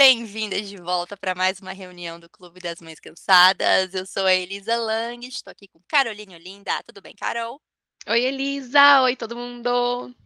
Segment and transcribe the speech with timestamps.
[0.00, 3.92] Bem-vindas de volta para mais uma reunião do Clube das Mães Cansadas.
[3.92, 6.82] Eu sou a Elisa Lang, estou aqui com Caroline Olinda.
[6.84, 7.60] Tudo bem, Carol?
[8.08, 9.02] Oi, Elisa!
[9.02, 10.16] Oi, todo mundo!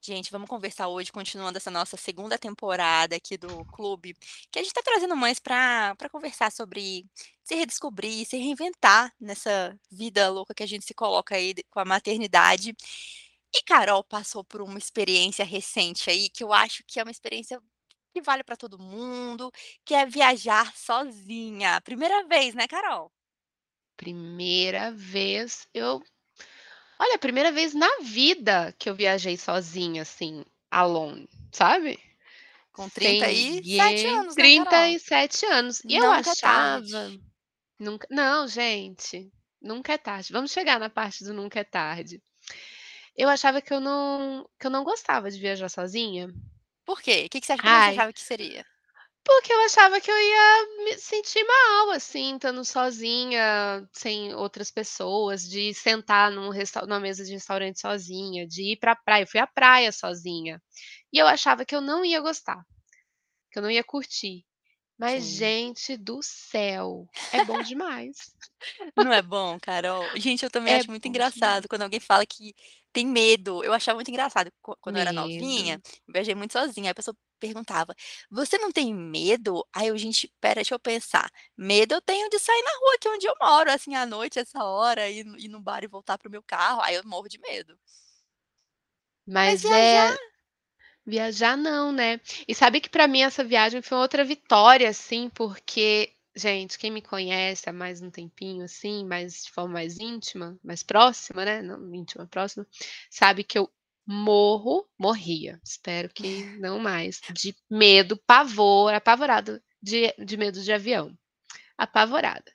[0.00, 4.14] Gente, vamos conversar hoje, continuando essa nossa segunda temporada aqui do clube,
[4.50, 7.04] que a gente está trazendo mães para conversar sobre
[7.44, 11.84] se redescobrir, se reinventar nessa vida louca que a gente se coloca aí com a
[11.84, 12.74] maternidade.
[13.54, 17.60] E Carol passou por uma experiência recente aí, que eu acho que é uma experiência
[18.12, 19.50] que vale para todo mundo,
[19.84, 21.80] que é viajar sozinha.
[21.80, 23.10] Primeira vez, né, Carol?
[23.96, 26.02] Primeira vez eu
[26.98, 31.98] olha, primeira vez na vida que eu viajei sozinha, assim, alone, sabe?
[32.72, 34.06] Com Sem 37 ninguém.
[34.06, 34.66] anos, né, Carol?
[34.66, 35.84] 37 anos.
[35.84, 37.12] E eu Nunca é achava
[37.78, 40.32] nunca não, gente, nunca é tarde.
[40.32, 42.22] Vamos chegar na parte do nunca é tarde.
[43.16, 46.28] Eu achava que eu não que eu não gostava de viajar sozinha.
[46.84, 47.28] Por quê?
[47.28, 48.64] Que que você acha como que você Ai, achava que seria?
[49.24, 55.42] porque eu achava que eu ia me sentir mal, assim, estando sozinha, sem outras pessoas,
[55.48, 56.50] de sentar num
[56.86, 59.22] numa mesa de restaurante sozinha, de ir pra praia.
[59.22, 60.60] Eu fui à praia sozinha.
[61.12, 62.60] E eu achava que eu não ia gostar,
[63.52, 64.44] que eu não ia curtir.
[65.02, 65.34] Mas, Sim.
[65.34, 68.32] gente do céu, é bom demais.
[68.96, 70.10] Não é bom, Carol?
[70.16, 71.62] Gente, eu também É acho muito bom demais.
[71.62, 72.54] engraçado quando alguém fala que
[72.92, 73.64] tem medo.
[73.64, 76.02] Eu achava muito engraçado quan quando eu era novinha, Medo.
[76.06, 77.94] eu viajei muito sozinha, aí a pessoa perguntava:
[78.30, 81.30] "Você não tem medo?" Aí eu: "Gente, espera, deixa eu pensar.
[81.56, 84.62] Medo eu tenho de sair na rua aqui onde eu moro, assim, à noite, essa
[84.62, 87.28] hora, ir no ir no bar e voltar para o meu carro, aí eu morro
[87.28, 87.78] de medo".
[89.26, 90.18] Mas Mas é viajar
[91.06, 92.20] viajar não, né.
[92.48, 97.02] E sabe que pra mim essa viagem foi outra vitória, assim, porque, gente, quem me
[97.02, 101.94] conhece há mais um tempinho, assim, mais de forma mais íntima, mais próxima, né, não
[101.94, 102.66] íntima, próxima,
[103.10, 103.70] sabe que eu
[104.06, 111.16] morro morria, espero que não mais, de medo, pavor, apavorada de de medo de avião,
[111.78, 112.52] apavorada.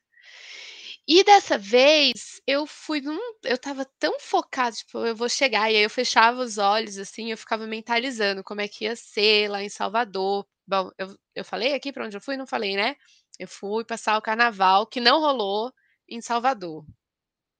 [1.09, 5.77] E dessa vez eu fui num eu estava tão focada, tipo, eu vou chegar, e
[5.77, 9.63] aí eu fechava os olhos, assim, eu ficava mentalizando como é que ia ser lá
[9.63, 10.45] em Salvador.
[10.67, 12.35] Bom, eu eu falei aqui pra onde eu fui?
[12.35, 12.97] Não falei, né?
[13.39, 15.71] Eu fui passar o carnaval, que não rolou,
[16.09, 16.85] em Salvador,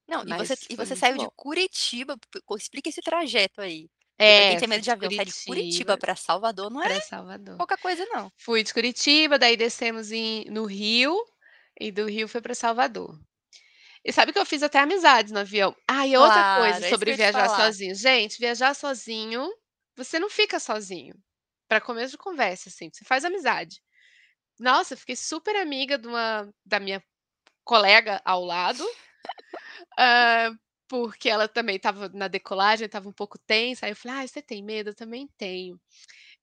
[0.08, 1.30] não, e você e você saiu de bom.
[1.36, 3.90] Curitiba, p p explica esse trajeto aí,
[4.34, 6.82] pra quem É, tem medo de de avião, sair de Curitiba Curitiba pra Salvador não
[6.82, 7.58] é pra Salvador.
[7.58, 8.32] pouca coisa não.
[8.36, 11.16] Fui de Curitiba, daí descemos em no Rio,
[11.80, 13.18] e do Rio foi pra Salvador.
[14.08, 15.76] E sabe que eu fiz até amizades no avião.
[15.90, 17.70] Ah, e outra coisa Claro, é isso que sobre eu ia te viajar falar.
[17.70, 17.94] sozinho.
[17.94, 19.48] Gente, viajar sozinho,
[19.96, 21.14] você não fica sozinho.
[21.68, 23.82] Pra começo de conversa, assim, você faz amizade.
[24.60, 27.02] Nossa, eu fiquei super amiga de uma da minha
[27.64, 28.84] colega ao lado,
[30.88, 34.42] porque ela também estava na decolagem, estava um pouco tensa, aí eu falei: "Ai, você
[34.42, 34.90] tem medo?
[34.90, 35.80] Eu também tenho".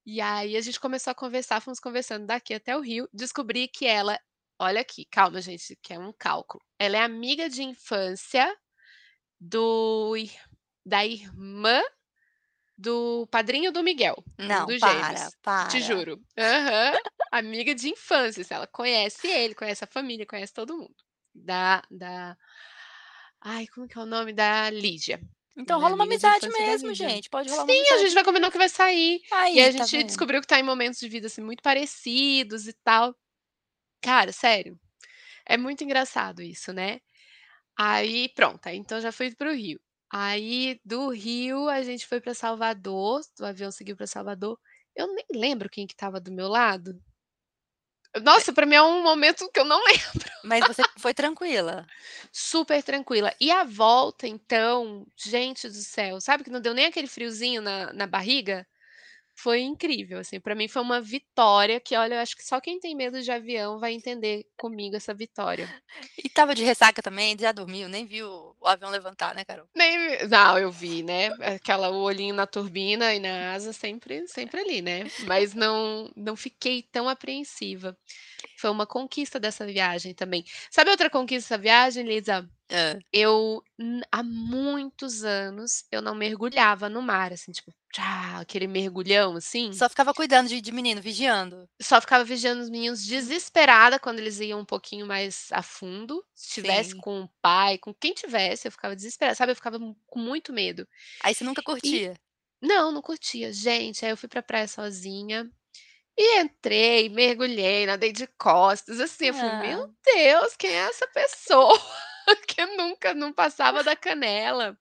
[0.05, 3.85] E aí a gente começou a conversar, fomos conversando daqui até o Rio, descobri que
[3.87, 4.19] ela
[4.59, 6.63] olha aqui, calma gente, que é um cálculo.
[6.79, 8.53] Ela é amiga de infância
[9.39, 10.15] do
[10.85, 11.81] da irmã
[12.77, 15.35] do padrinho do Miguel, Não, dos para, gêmeos,
[15.67, 15.81] te para.
[15.81, 16.21] juro.
[16.37, 16.97] Aham.
[17.31, 20.95] Amiga de infância, assim, ela conhece ele, conhece a família, conhece todo mundo.
[21.33, 22.37] Da da
[23.41, 24.33] ai, como que é o nome?
[24.33, 25.19] Da Lígia.
[25.57, 28.51] Então é rola uma amizade mesmo, gente, pode rolar uma Sim, a gente vai combinar
[28.51, 29.21] que vai sair.
[29.53, 31.61] E aí aí, a tá gente descobriu que tá em momentos de vida, assim, muito
[31.61, 33.15] parecidos e tal.
[34.05, 34.79] Cara, sério,
[35.45, 37.01] é muito engraçado isso, né.
[37.77, 39.79] Aí pronto, aí então já fui para o Rio.
[40.11, 44.59] Aí do Rio a gente foi pra Salvador, o avião seguiu pra Salvador.
[44.95, 46.99] Eu nem lembro quem que estava do meu lado.
[48.15, 50.31] Ma Nossa, pra mim é um momento que eu não lembro.
[50.43, 51.89] mas você foi tranquila?
[52.31, 53.33] Super tranquila.
[53.39, 57.91] E a volta então, gente do céu, sabe que não deu nem aquele friozinho na
[57.93, 58.65] na barriga?
[59.37, 62.79] Foi incrível, assim, pra mim foi uma vitória que olha, eu acho que só quem
[62.79, 65.69] tem medo de avião vai entender comigo essa vitória.
[66.17, 68.27] E estava de ressaca também, já dormiu, nem viu
[68.59, 69.67] o avião levantar, né, Carol?
[69.75, 74.61] Nem não, eu vi, né, aquela o olhinho na turbina e na asa sempre sempre
[74.61, 77.97] ali, né, mas não não fiquei tão apreensiva.
[78.57, 80.43] Foi uma conquista dessa viagem também.
[80.71, 82.49] Sabe outra conquista dessa viagem, Lisa?
[82.69, 83.01] Hã.
[83.13, 83.63] Eu
[84.11, 89.79] há muitos anos eu não mergulhava no mar, assim, tipo, tchá, aquele mergulhão, assim.
[89.79, 91.69] Só ficava cuidando de de menino, vigiando?
[91.81, 96.23] Só ficava vigiando os meninos desesperada quando eles iam um pouquinho mais a fundo.
[96.33, 97.01] Se tivesse Sim.
[97.01, 99.77] com o pai, com quem tivesse, eu ficava desesperada, sabe, eu ficava
[100.07, 100.87] com muito medo.
[101.19, 102.15] Aí você nunca E curtia?
[102.61, 103.53] não, não curtia.
[103.53, 105.51] Gente, aí eu fui pra praia sozinha
[106.17, 109.95] e entrei, mergulhei, nadei de costas, assim, eu falei: "Meu Ah.
[110.05, 111.77] Deus, quem é essa pessoa
[112.47, 114.77] que nunca não passava da canela?".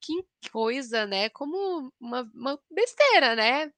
[0.00, 0.14] Que
[0.52, 3.72] coisa, né, como uma uma besteira, né,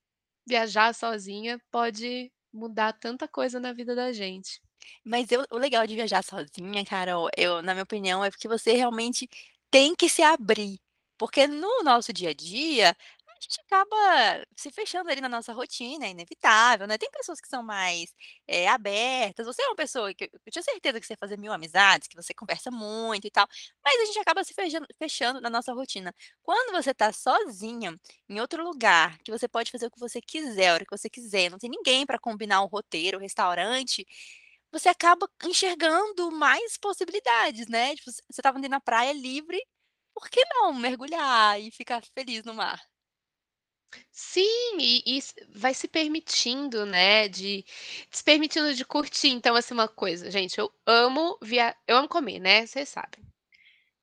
[0.49, 4.61] viajar sozinha pode mudar tanta coisa na vida da gente.
[5.05, 8.73] Mas eu o legal de viajar sozinha, Carol, eu na minha opinião, é porque você
[8.73, 9.29] realmente
[9.71, 10.79] tem que se abrir,
[11.19, 12.97] porque no nosso dia a dia,
[13.43, 16.99] gente acaba se fechando ali na nossa rotina, é inevitável, né.
[16.99, 18.15] Tem pessoas que são mais,
[18.49, 21.53] eh, abertas, você é uma pessoa que eu tinha certeza que você ia fazer 1000
[21.53, 23.47] amizades, que você conversa muito e tal,
[23.85, 26.15] mas a gente acaba se fejando fechando na nossa rotina.
[26.43, 27.95] Quando você tá sozinha,
[28.29, 31.11] em outro lugar, que você pode fazer o que você quiser, a hora que você
[31.11, 34.07] quiser, não tem ninguém pra combinar o roteiro, o restaurante,
[34.73, 39.61] você acaba enxergando mais possibilidades, né, tipo, você estava ali na praia livre,
[40.15, 42.81] por que não mergulhar e ficar feliz no mar?
[44.15, 45.23] Sim, e e
[45.55, 47.65] vai se permitindo, né, de
[48.11, 49.29] se permitindo de curtir.
[49.31, 53.25] Então, assim, uma coisa, gente, eu amo via eu amo comer, né, vocês sabem.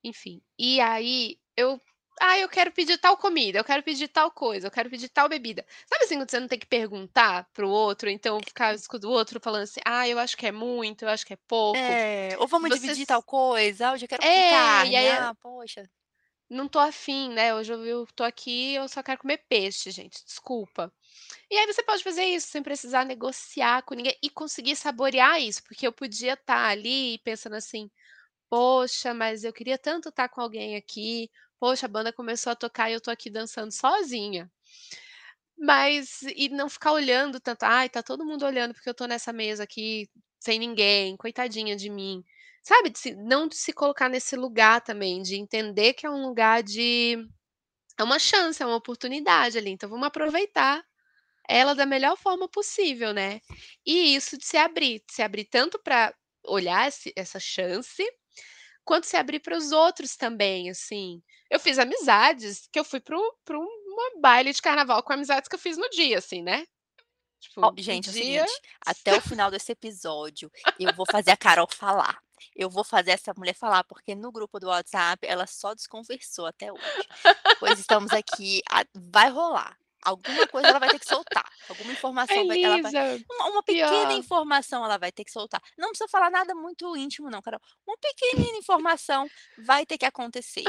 [0.03, 1.81] Enfim, e aí eu:
[2.21, 5.29] "Ai, eu quero pedir tal comida, eu quero pedir tal coisa, eu quero pedir tal
[5.29, 5.65] bebida".
[5.87, 9.11] Sabe, assim, quando você não tem que perguntar para o outro, então ficar escuta o
[9.11, 12.35] outro falando assim: "Ah, eu acho que é muito, eu acho que é pouco", É,
[12.39, 15.29] ou vamos você dividir tal coisa, "Ah, hoje eu quero É, e carne", aí a
[15.29, 15.89] "Ah, poxa".
[16.49, 20.91] "Não tô afim, né, hoje eu tô aqui, eu só quero comer peixe, gente, desculpa".
[21.51, 25.63] E aí você pode fazer isso sem precisar negociar com ninguém e conseguir saborear isso,
[25.63, 27.89] porque eu podia estar ali pensando assim:
[28.49, 31.29] "Poxa, mas eu queria tanto estar com alguém aqui,
[31.59, 34.51] poxa, a banda começou a tocar e eu tô aqui dançando sozinha".
[35.57, 39.33] Mas e não ficar olhando tanto: "Ai, tá todo mundo olhando porque eu tô nessa
[39.33, 40.09] mesa aqui
[40.39, 42.23] sem ninguém, coitadinha de mim".
[42.69, 46.21] Sabe, de se não de se colocar nesse lugar também, de entender que é um
[46.21, 47.17] lugar de
[47.99, 50.83] é uma chance, é uma oportunidade ali, então vamos aproveitar
[51.49, 53.41] ela da melhor forma possível, né.
[53.85, 56.13] E isso de se abrir, de se abrir tanto pra
[56.45, 58.03] olhar esse essa chance,
[58.85, 61.23] quanto se abrir para os outros também, assim.
[61.49, 65.55] Eu fiz amizades que eu fui para para uma baile de carnaval com amizades que
[65.55, 66.65] eu fiz no dia, assim, né.
[67.39, 71.67] Tipo, gente, é o seguinte, até o final desse episódio, eu vou fazer a Carol
[71.71, 72.19] falar.
[72.55, 76.71] Eu vou fazer essa mulher falar, porque no grupo do WhatsApp ela só desconversou até
[76.71, 77.07] hoje.
[77.59, 79.77] Pois estamos aqui, a vai rolar.
[80.01, 83.63] Alguma coisa ela vai ter que soltar, alguma informação vai ela vai Elisa, uma uma
[83.63, 84.11] pequena pior.
[84.11, 85.61] informação ela vai ter que soltar.
[85.77, 90.63] Não precisa falar nada muito íntimo não, Carol, uma pequenina informação vai ter que acontecer.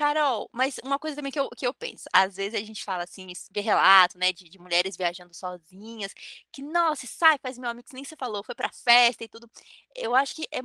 [0.00, 3.04] Carol, mas uma coisa também que eu que eu penso, às vezes a gente fala
[3.04, 6.14] assim, vê relato, né, de de mulheres viajando sozinhas,
[6.50, 9.46] que: "Nossa, sai, faz 1000 amigos", que nem você falou, foi pra festa e tudo.
[9.94, 10.60] Eu acho que é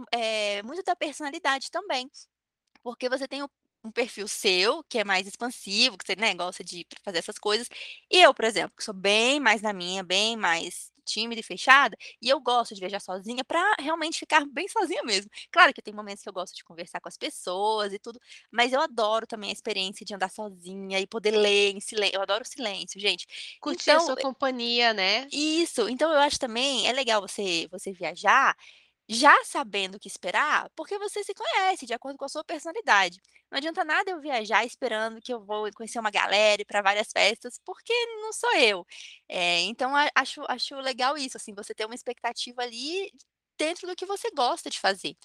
[0.59, 2.09] é muito da personalidade também,
[2.83, 3.47] porque você tem um
[3.85, 7.69] um perfil seu, que é mais expansivo, que você, né, gosta de fazer essas coisas,
[8.11, 11.95] e eu, por exemplo, que sou bem mais na minha, bem mais tímida e fechada,
[12.21, 15.29] e eu gosto de viajar sozinha pra realmente ficar bem sozinha mesmo.
[15.51, 18.19] Claro que tem momentos que eu gosto de conversar com as pessoas e tudo,
[18.51, 22.21] mas eu adoro também a experiência de andar sozinha e poder ler em silên eu
[22.21, 23.25] adoro silêncio, gente.
[23.61, 25.31] Curtir a Então, sua e companhia, né.
[25.31, 28.55] Isso, então eu acho também é legal você você viajar,
[29.07, 33.19] já sabendo o que esperar, porque você se conhece de acordo com a sua personalidade.
[33.51, 37.09] Não adianta nada eu viajar esperando que eu vou conhecer uma galera, ir pra várias
[37.11, 38.85] festas, porque não sou eu.
[39.29, 43.11] Eh, então acho acho legal isso, assim, você ter uma expectativa ali,
[43.57, 45.15] dentro do que você gosta de fazer.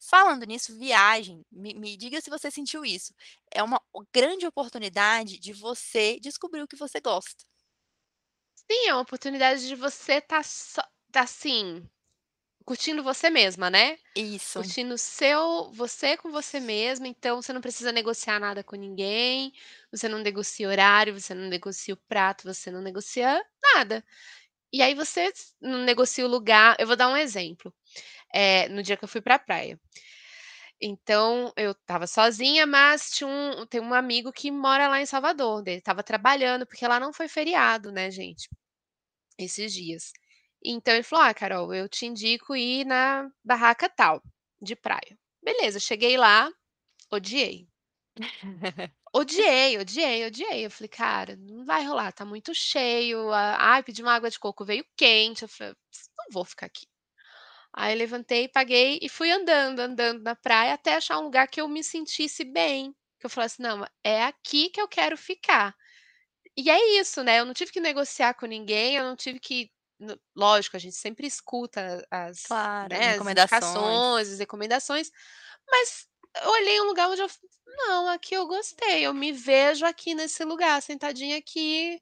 [0.00, 3.12] Falando nisso, viagem, me me diga se você sentiu isso,
[3.52, 3.80] é uma
[4.14, 7.44] grande oportunidade de você descobrir o que você gosta.
[8.70, 11.88] Sim, é uma oportunidade de você estar só estar assim,
[12.66, 13.98] curtindo você mesma, né.
[14.16, 14.60] Isso.
[14.64, 19.52] Curtindo o seu você com você mesma, então você não precisa negociar nada com ninguém,
[19.92, 23.42] você não negocia horário, você não negocia o prato, você não negocia
[23.74, 24.04] nada.
[24.72, 27.74] E aí você não negocia o lugar eu vou dar um exemplo,
[28.34, 29.80] eh, no dia que eu fui pra praia.
[30.80, 35.62] Então eu estava sozinha, mas tinha um tem um amigo que mora lá em Salvador,
[35.66, 38.48] ele estava trabalhando, porque lá não foi feriado, né, gente,
[39.38, 40.12] esses dias.
[40.66, 44.22] Então ele falou: "Ah, Carol, eu te indico ir na barraca tal,
[44.60, 45.18] de praia".
[45.42, 46.50] Beleza, cheguei lá,
[47.12, 47.68] odiei.
[49.14, 50.64] Odiei, odiei, odiei.
[50.66, 54.64] Eu falei: "Cara, não vai rolar, tá muito cheio, ai, pedi uma água de coco,
[54.64, 55.74] veio quente", eu falei:
[56.18, 56.86] "Não vou ficar aqui".
[57.74, 61.68] Aí levantei, paguei e fui andando, andando na praia até achar um lugar que eu
[61.68, 65.74] me sentisse bem, que eu falasse: "Não, é aqui que eu quero ficar".
[66.56, 69.70] E é isso, né, eu não tive que negociar com ninguém, eu não tive que
[70.36, 74.06] lógico, a gente sempre escuta as Claro, as né, as recomendações.
[74.32, 75.10] as recomendações,
[75.70, 76.08] mas
[76.44, 77.28] eu olhei um lugar onde eu
[77.66, 82.00] "Não, aqui eu gostei, eu me vejo aqui nesse lugar, sentadinha aqui,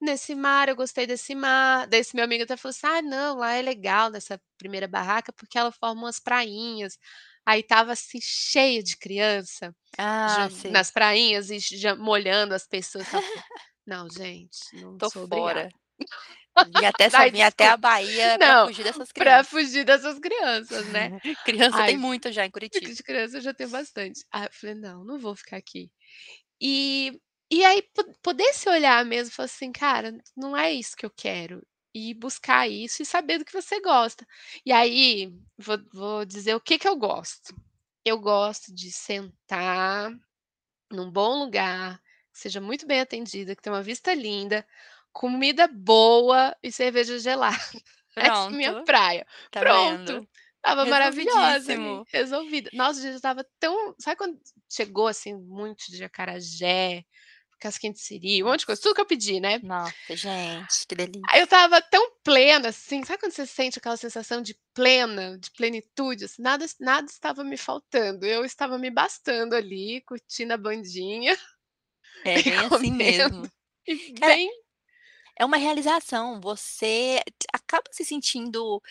[0.00, 1.86] nesse mar, eu gostei desse mar".
[1.88, 5.32] Daí esse meu amigo até falou assim: "Ah, não, lá é legal nessa 1ª barraca,
[5.32, 6.98] porque ela forma umas prainhas".
[7.46, 10.76] Aí estava assim cheio de criança, Ah, sei.
[10.76, 13.24] nas prainhas e já molhando as pessoas, falei:
[13.86, 15.68] "Não, gente, não Tô sou obrigada".
[16.60, 17.76] Vim até vim até a.
[17.76, 19.48] Bahia Não, fugir dessas crianças.
[19.48, 21.12] fugir dessas crianças, né.
[21.44, 22.96] Criança tem Ai, muito já em Curitiba.
[22.96, 24.24] de criança eu já tenho bastante.
[24.32, 25.90] Aí eu falei: "Não, não vou ficar aqui".
[26.62, 27.20] E
[27.52, 31.06] e aí po poder se olhar mesmo e falar assim: "Cara, não é isso que
[31.06, 34.26] eu quero", e buscar isso e saber do que você gosta.
[34.66, 37.54] E aí, vou vou dizer o que que eu gosto.
[38.06, 40.12] Eu gosto de sentar
[40.92, 42.00] num bom lugar,
[42.32, 44.66] que seja muito bem atendida, que tenha uma vista linda,
[45.12, 47.56] comida boa e cerveja gelada.
[48.18, 49.26] Essa é minha Pronto, praia.
[49.50, 50.20] tá vendo?
[50.20, 52.06] Pronto, estava maravilhosa ali, Resolvidíssimo.
[52.12, 52.70] resolvida.
[52.74, 54.38] Nossa, o dia estava tão sabe quando
[54.70, 57.04] chegou, assim, muito de acarajé,
[57.60, 59.62] casquinha de siri, um monte de coisa, tudo que eu pedi, né.
[59.62, 60.94] Nossa, gente, que
[61.30, 61.44] Aí eu delícia.
[61.44, 66.42] estava tão plena, assim, sabe quando você sente aquela sensação de plena, de plenitude, assim,
[66.42, 71.36] nada nada estava me faltando, eu estava me bastando ali, curtindo a bandinha
[72.24, 73.50] É bem assim comendo, mesmo.
[73.86, 74.50] e Cara bem
[75.38, 77.20] é uma realização, você
[77.52, 78.82] acaba se sentindo,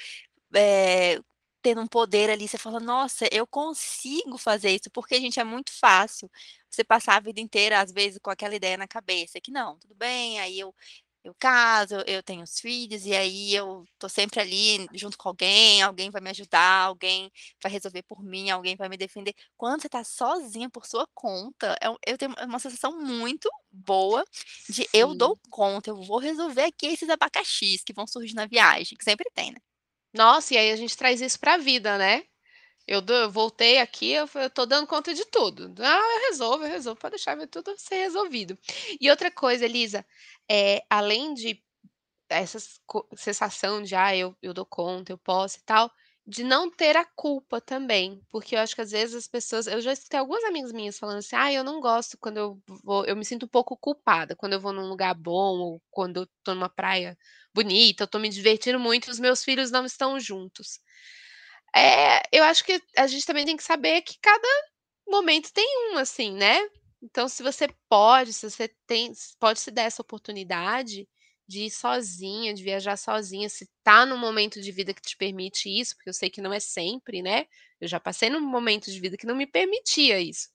[0.55, 1.19] eh,
[1.63, 5.71] tendo um poder ali, você fala: "Nossa, eu consigo fazer isso", porque, gente, é muito
[5.73, 6.29] fácil
[6.69, 9.95] você passar a vida inteira, às vezes, com aquela ideia na cabeça que: "Não, tudo
[9.95, 10.73] bem, aí eu
[11.23, 15.81] eu caso, eu tenho os filhos, e aí eu tô sempre ali junto com alguém,
[15.81, 19.33] alguém vai me ajudar, alguém vai resolver por mim, alguém vai me defender".
[19.57, 23.49] Quando você tá sozinha por sua conta, é um eu tenho é uma sensação muito
[23.71, 24.23] boa
[24.69, 25.51] de: "Eu dou Sim.
[25.51, 29.51] conta, eu vou resolver aqui esses abacaxis que vão surgir na viagem", que sempre tem,
[29.51, 29.61] né.
[30.13, 32.23] Nossa, e aí a gente traz isso pra vida, né.
[32.87, 35.73] Eu eu voltei aqui, eu eu tô dando conta de tudo.
[35.79, 38.57] "Ah, eu resolvo, eu resolvo", pode deixar, tudo ser resolvido.
[39.01, 40.05] E outra coisa, Elisa,
[40.51, 41.63] eh, além de
[42.29, 45.91] essas co sensação de: "Ah, eu eu dou conta, eu posso e tal",
[46.27, 49.81] de não ter a culpa também, porque eu acho que às vezes as pessoas eu
[49.81, 53.15] já escutei algumas amigas minhas falando assim: "Ai, eu não gosto quando eu vou eu
[53.17, 56.53] me sinto um pouco culpada quando eu vou num lugar bom ou quando eu tô
[56.55, 57.17] numa praia
[57.53, 60.79] bonita, eu tô me divertindo muito os meus filhos não estão juntos".
[61.75, 64.47] Eh, eu acho que a gente também tem que saber que cada
[65.07, 66.59] momento tem um, assim, né.
[67.01, 71.07] Então se você pode, se você tem pode se dar essa oportunidade
[71.47, 75.67] de ir sozinha, de viajar sozinha, se tá num momento de vida que te permite
[75.69, 77.47] isso, porque eu sei que não é sempre, né,
[77.79, 80.49] eu já passei num momento de vida que não me permitia isso.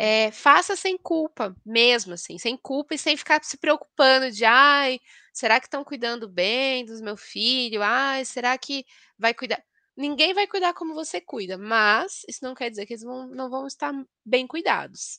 [0.00, 5.00] Eh, faça sem culpa, mesmo, assim, sem culpa e sem ficar se preocupando de: "Ai,
[5.32, 7.82] será que estão cuidando bem dos meu filho?
[7.82, 8.84] Ai, será que
[9.18, 9.62] vai cuidar"
[9.96, 13.50] ninguém vai cuidar como você cuida, mas isso não quer dizer que eles vão não
[13.50, 13.92] vão estar
[14.24, 15.18] bem cuidados.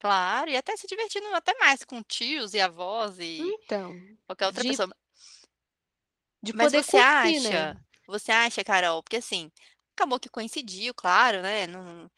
[0.00, 4.64] Claro, e até se divertindo até mais com tios e avós e Então, qualquer outra
[4.64, 4.88] de pessoa.
[6.42, 7.74] de Mas poder você curtir, né.
[7.76, 9.50] acha você acha, Carol porque, assim,
[9.96, 12.10] acabou que coincidiu, claro, né, não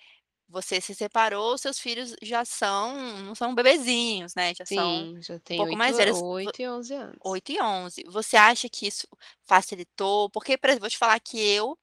[0.49, 5.39] você se separou, seus filhos já são não são bebezinhos, né, já são Sim, já
[5.51, 6.23] um tem pouco 8 mais velhos.
[6.45, 7.21] Vo 8 e 11 anos.
[7.25, 8.05] 8 e 11.
[8.09, 9.07] Você acha que isso
[9.47, 10.31] facilitou?
[10.31, 11.79] Porque, por exemplo, vou te falar que eu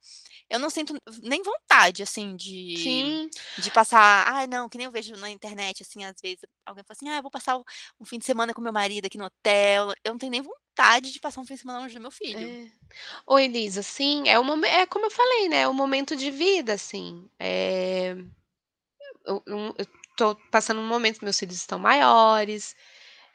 [0.50, 3.30] eu não sinto nem vontade, assim, de Sim.
[3.58, 6.96] de passar ai, não, que nem eu vejo na internet, assim, às vezes, alguém fala
[6.98, 7.58] assim: "Ah, eu vou passar
[8.00, 11.12] um fim de semana com meu marido aqui no hotel", eu não tenho nem vontade
[11.12, 12.56] de passar um fim de semana longe do meu filho.
[12.56, 12.66] É.
[13.26, 16.74] Ô, Elisa, sim, é momen é como eu falei, né, é o momento de vida,
[16.74, 18.16] assim, eh,
[19.26, 22.74] eu eu tô passando um momento meus filhos estão maiores,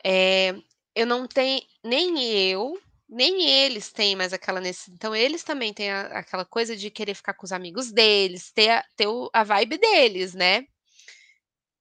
[0.03, 0.53] eh,
[0.95, 2.79] eu não tenho nem eu,
[3.09, 7.15] nem eles têm mais aquela nece então eles também têm a aquela coisa de querer
[7.15, 10.65] ficar com os amigos deles, ter a ter o a vibe deles, né.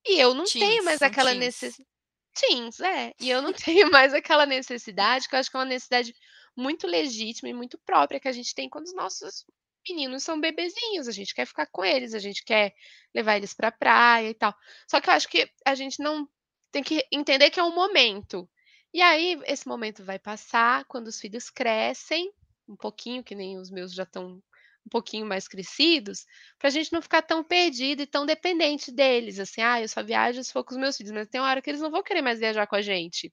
[0.06, 1.36] E eu não tenho Teens, mais são aquela teens.
[1.36, 1.86] necessi
[2.34, 3.12] teens, é.
[3.20, 6.14] E eu não tenho mais aquela necessidade, que eu acho que é uma necessidade
[6.56, 9.44] muito legítima e muito própria que a gente tem quando os nossos
[9.88, 12.72] meninos são bebezinhos, a gente quer ficar com eles, a gente quer
[13.14, 14.54] levar eles pra praia e tal.
[14.90, 16.28] Só que eu acho que a gente não
[16.72, 18.48] tem que entender que é um momento.
[18.92, 22.32] E aí, esse momento vai passar, quando os filhos crescem,
[22.68, 24.42] um pouquinho, que nem os meus já estão
[24.86, 26.24] um pouquinho mais crescidos,
[26.58, 30.42] pra gente não ficar tão perdido e tão dependente deles, assim: "Ah, eu só viajo
[30.42, 32.22] se for com os meus filhos", mas tem uma hora que eles não vão querer
[32.22, 33.32] mais viajar com a gente.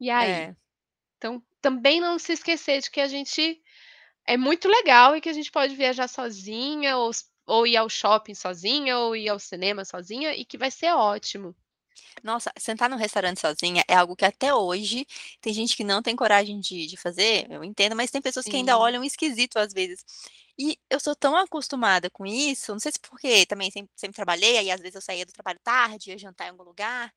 [0.00, 0.46] E aí?
[0.46, 0.54] É.
[1.18, 3.62] Então, também não se esquecer de que a gente
[4.26, 7.10] é muito legal e que a gente pode viajar sozinha ou
[7.46, 11.54] ou ir ao shopping sozinha ou ir ao cinema sozinha e que vai ser ótimo.
[12.22, 15.06] Nossa, sentar num restaurante sozinha é algo que até hoje
[15.40, 18.56] tem gente que não tem coragem de de fazer, eu entendo, mas tem pessoas que
[18.56, 18.78] ainda Sim.
[18.78, 20.04] olham esquisito às vezes.
[20.58, 24.58] E eu sou tão acostumada com isso, não sei se porque também sempre sempre trabalhei,
[24.58, 27.12] aí às vezes eu saía do trabalho tarde, ia jantar em algum lugar,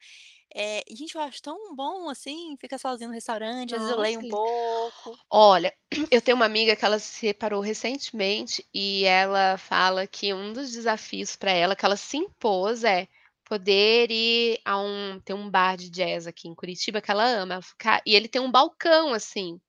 [0.56, 4.20] e gente, eu acho tão bom, assim, ficar sozinha no restaurante, às vezes eu leio
[4.20, 5.18] um pouco.
[5.30, 5.74] Olha,
[6.12, 10.72] eu tenho uma amiga que ela se separou recentemente e ela fala que um dos
[10.72, 13.08] desafios pra ela, que ela se impôs, é
[13.46, 17.56] poder ir a um tem um bar de jazz aqui em Curitiba que ela ama,
[17.56, 19.60] ela fica e ele tem um balcão, assim.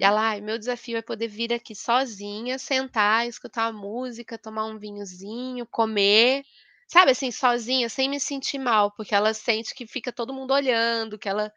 [0.00, 0.06] E Uhum.
[0.06, 4.78] ela: "Ai, meu desafio é poder vir aqui sozinha, sentar, escutar uma música, tomar um
[4.78, 6.44] vinhozinho, comer",
[6.88, 11.18] sabe, assim, sozinha, sem me sentir mal, porque ela sente que fica todo mundo olhando,
[11.18, 11.52] que ela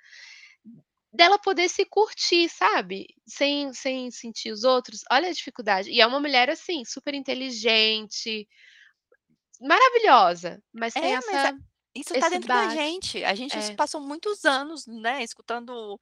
[1.13, 5.01] dela poder se curtir, sabe, sem sem sentir os outros.
[5.11, 5.91] Olha a dificuldade.
[5.91, 8.47] E é uma mulher, assim, super inteligente
[9.61, 11.57] maravilhosa, mas tem É, mas a essa
[11.95, 13.23] isso tá esse dentro da gente.
[13.23, 13.77] A gente É.
[13.77, 15.99] passou muitos anos, né, escutando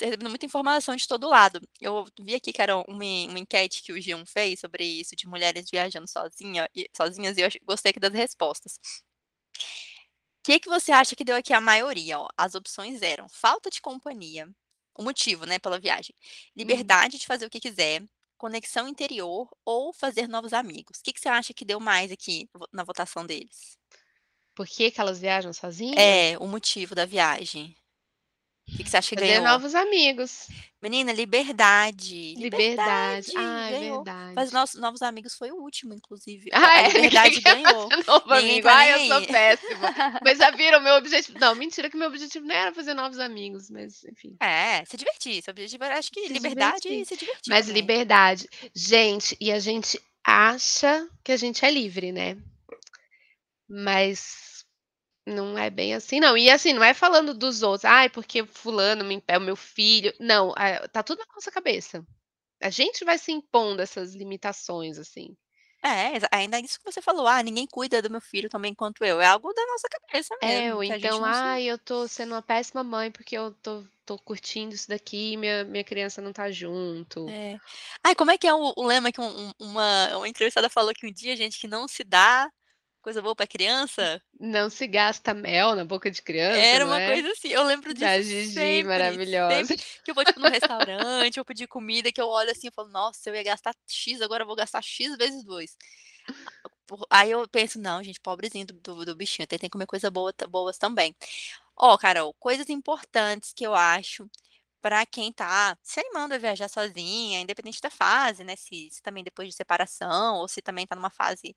[0.00, 1.60] recebendo muita informação de todo lado.
[1.80, 2.86] Eu vi aqui que era uma
[3.28, 7.42] uma enquete que o G1 fez sobre isso, de mulheres viajando sozinha e sozinhas, e
[7.42, 8.78] eu gostei aqui das respostas.
[10.42, 12.28] Que que você acha que deu aqui a maioria, ó?
[12.36, 14.48] As opções eram: falta de companhia,
[14.96, 16.14] o motivo, né, pela viagem,
[16.62, 16.86] Uhum.
[16.86, 18.02] liberdade de fazer o que quiser,
[18.38, 21.00] conexão interior ou fazer novos amigos.
[21.02, 23.76] Que que você acha que deu mais aqui na votação deles?
[24.56, 26.20] Por que que elas viajam sozinhas?
[26.22, 27.76] É, o motivo da viagem.
[28.66, 29.44] Que que você acha que Fazer ganhou?
[29.44, 30.48] novos amigos.
[30.82, 33.28] Menina, liberdade, Liberdade.
[33.28, 34.52] liberdade, Ah, é verdade.
[34.52, 36.50] nos novos amigos foi o último, inclusive.
[36.52, 36.88] Ah, é?
[36.88, 37.88] Liberdade quer ganhou.
[38.06, 38.68] novo Ninguém amigo.
[38.68, 39.94] tá Ai, eu sou péssima.
[40.22, 43.70] Mas já viram, meu objetivo não, mentira que meu objetivo nem era fazer novos amigos,
[43.70, 44.36] mas enfim.
[44.40, 45.42] É, se divertir.
[45.42, 47.06] Seu objetivo era acho que Se liberdade e divertir.
[47.06, 48.48] se divertir Mas liberdade.
[48.74, 52.36] Gente, e a gente acha que a gente é livre, né.
[53.68, 54.45] Mas
[55.26, 56.36] não é bem assim não.
[56.36, 60.12] E assim, não é falando dos outros: "Ai, porque fulano me é o meu filho",
[60.20, 62.04] não, eh, tá tudo na nossa cabeça.
[62.62, 65.36] A gente vai se impondo essas limitações, assim.
[65.84, 69.04] É, ainda isso que você falou: "Ah, ninguém cuida do meu filho tão bem quanto
[69.04, 72.32] eu", é algo da nossa cabeça É, mesmo, ou gente então: "Ai, eu tô sendo
[72.34, 76.32] uma péssima mãe, porque eu tô tô curtindo isso daqui e minha minha criança não
[76.32, 77.34] tá junto".
[77.34, 77.58] É.
[78.04, 81.06] Ai, como é que é o o lema que um uma uma entrevistada falou que
[81.06, 82.48] um dia, gente, que não se dá
[83.06, 84.22] coisa boa pra criança?
[84.38, 87.20] Não se gasta mel na boca de criança, Era uma é?
[87.20, 89.74] coisa assim, eu lembro disso Da Gigi, sempre, maravilhosa.
[89.74, 92.72] sempre que eu vou, tipo, num restaurante, vou pedir comida, que eu olho assim, eu
[92.72, 95.76] falo: "Nossa, eu ia gastar X, agora eu vou gastar X vezes 2".
[96.86, 100.10] Por aí eu penso: "Não, gente, pobrezinho do do do bichinho, tem que comer coisa
[100.10, 101.14] boa boas também".
[101.76, 104.28] Ó, Carol, coisas importantes que eu acho
[104.82, 109.24] pra quem tá se animando a viajar sozinha, independente da fase, né, se se também
[109.24, 111.56] depois de separação ou se também tá numa fase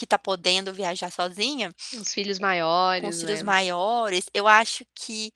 [0.00, 2.38] que tá podendo viajar sozinha, Os filhos
[2.98, 3.44] com maiores, os filhos né.
[3.44, 5.32] maiores, eu acho que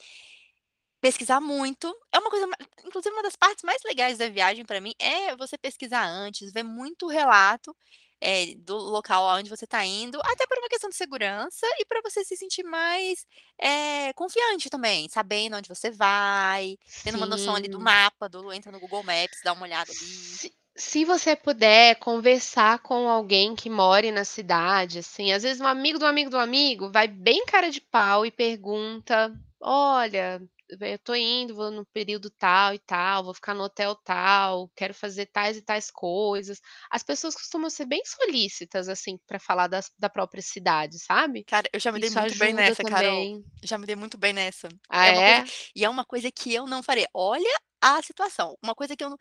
[1.02, 2.46] pesquisar muito é uma coisa
[2.86, 6.62] inclusive uma das partes mais legais da viagem pra mim é você pesquisar antes, ver
[6.62, 7.76] muito relato,
[8.20, 12.00] eh, do local aonde você tá indo, até por uma questão de segurança e pra
[12.02, 13.26] você se sentir mais,
[13.60, 17.84] eh, confiante também, sabendo onde você vai, tendo uma noção ali do Sim.
[17.84, 20.54] mapa, do entra no Google Maps, dá uma olhada ali.
[20.76, 25.98] Se você puder conversar com alguém que more na cidade, assim, às vezes um amigo
[26.00, 31.54] do amigo do amigo vai bem cara de pau e pergunta: "Olha, eu tô indo,
[31.54, 35.62] vou no período tal e tal, vou ficar no hotel tal, quero fazer tais e
[35.62, 36.60] tais coisas".
[36.90, 41.46] As pessoas costumam ser bem solícitas, assim, pra falar das da própria cidade, sabe.
[41.46, 43.28] Cara, eu já me dei Isso muito bem nessa, Carol.
[43.28, 43.44] também.
[43.62, 44.68] Já me dei muito bem nessa.
[44.88, 45.50] Ah, É uma coisa é?
[45.76, 47.08] e é uma coisa que eu não faria.
[47.14, 47.50] Olha
[47.98, 49.18] a situação, uma coisa que eu não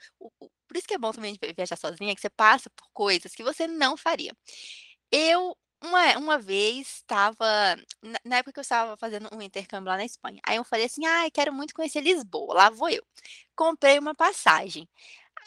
[0.68, 3.44] por isso que é bom também vi viajar sozinha, que você passa por coisas que
[3.44, 4.34] você não faria.
[5.12, 7.46] Eu, uma uma vez estava
[8.26, 11.06] na época que eu estava fazendo um intercâmbio lá na Espanha, aí eu falei assim:
[11.06, 13.04] "Ai, quero muito conhecer Lisboa", lá vou eu.
[13.56, 14.88] Comprei uma passagem.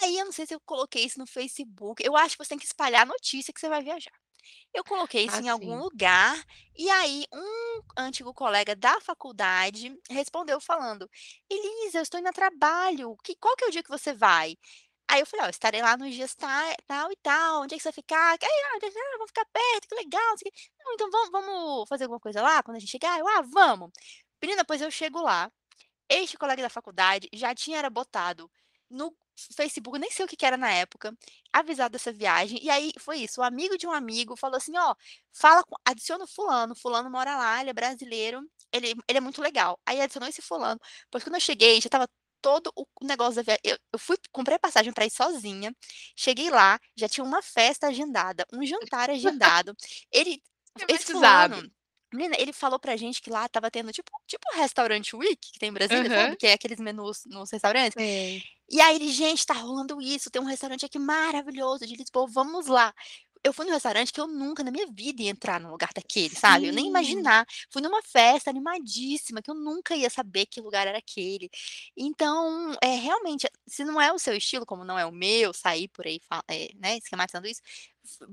[0.03, 2.59] Aí eu não sei se eu coloquei isso no Facebook, eu acho que você tem
[2.59, 4.13] que espalhar a notícia que você vai viajar.
[4.75, 5.83] Eu coloquei isso Ah, em algum sim.
[5.83, 6.43] lugar,
[6.77, 11.09] e aí um antigo colega da faculdade respondeu falando:
[11.51, 14.57] "Elisa, eu estou indo a trabalho, que qual que é o dia que você vai?".
[15.09, 17.83] Aí eu falei: "Ó, estarei lá nos dias ta tal e tal, onde é que
[17.83, 18.33] você vai ficar?".
[18.43, 18.49] Aí
[18.83, 20.61] ela: "Ah, vou ficar perto, que legal, não sei o quê".
[20.81, 23.19] "Não, então vamos vamos fazer alguma coisa lá quando a gente chegar?".
[23.21, 23.91] Eu: "Ah, vamos".
[24.43, 25.51] Menina, pois eu chego lá
[26.09, 28.51] este colega da faculdade já tinha era botado
[28.91, 29.17] no
[29.57, 31.15] Facebook, nem sei o que que era na época,
[31.53, 34.95] avisado dessa viagem, e aí foi isso, o amigo de um amigo falou assim: "Ó,
[35.33, 38.41] fala com adiciona o fulano, fulano mora lá, ele é brasileiro,
[38.73, 39.79] ele ele é muito legal".
[39.87, 42.09] Aí adicionou esse fulano, pois quando eu cheguei já estava
[42.43, 45.75] todo o negócio da viagem eu eu fui comprei a passagem pra ir sozinha,
[46.17, 49.75] cheguei lá, já tinha uma festa agendada, um jantar agendado,
[50.13, 50.43] ele
[50.89, 51.63] esse fulano,
[52.17, 55.71] menina, ele falou pra gente que lá estava tendo tipo tipo Restaurant Week que tem
[55.71, 56.37] em Brasília, sabe, Aham.
[56.37, 57.97] que é aqueles menus nos restaurantes.
[57.97, 58.45] Sei.
[58.71, 62.67] E aí ele: "Gente, tá rolando isso, tem um restaurante aqui maravilhoso de Lisboa, vamos
[62.69, 62.95] lá".
[63.45, 66.35] Eu fui num restaurante que eu nunca na minha vida ia entrar num lugar daquele,
[66.37, 67.29] sabe, eu nem Sim.
[67.29, 67.47] imaginar.
[67.73, 71.49] Fui numa festa animadíssima, que eu nunca ia saber que lugar era aquele.
[71.97, 75.89] Então, é realmente, se não é o seu estilo, como não é o meu, sair
[75.89, 77.61] por aí eh, né, esquematizando isso,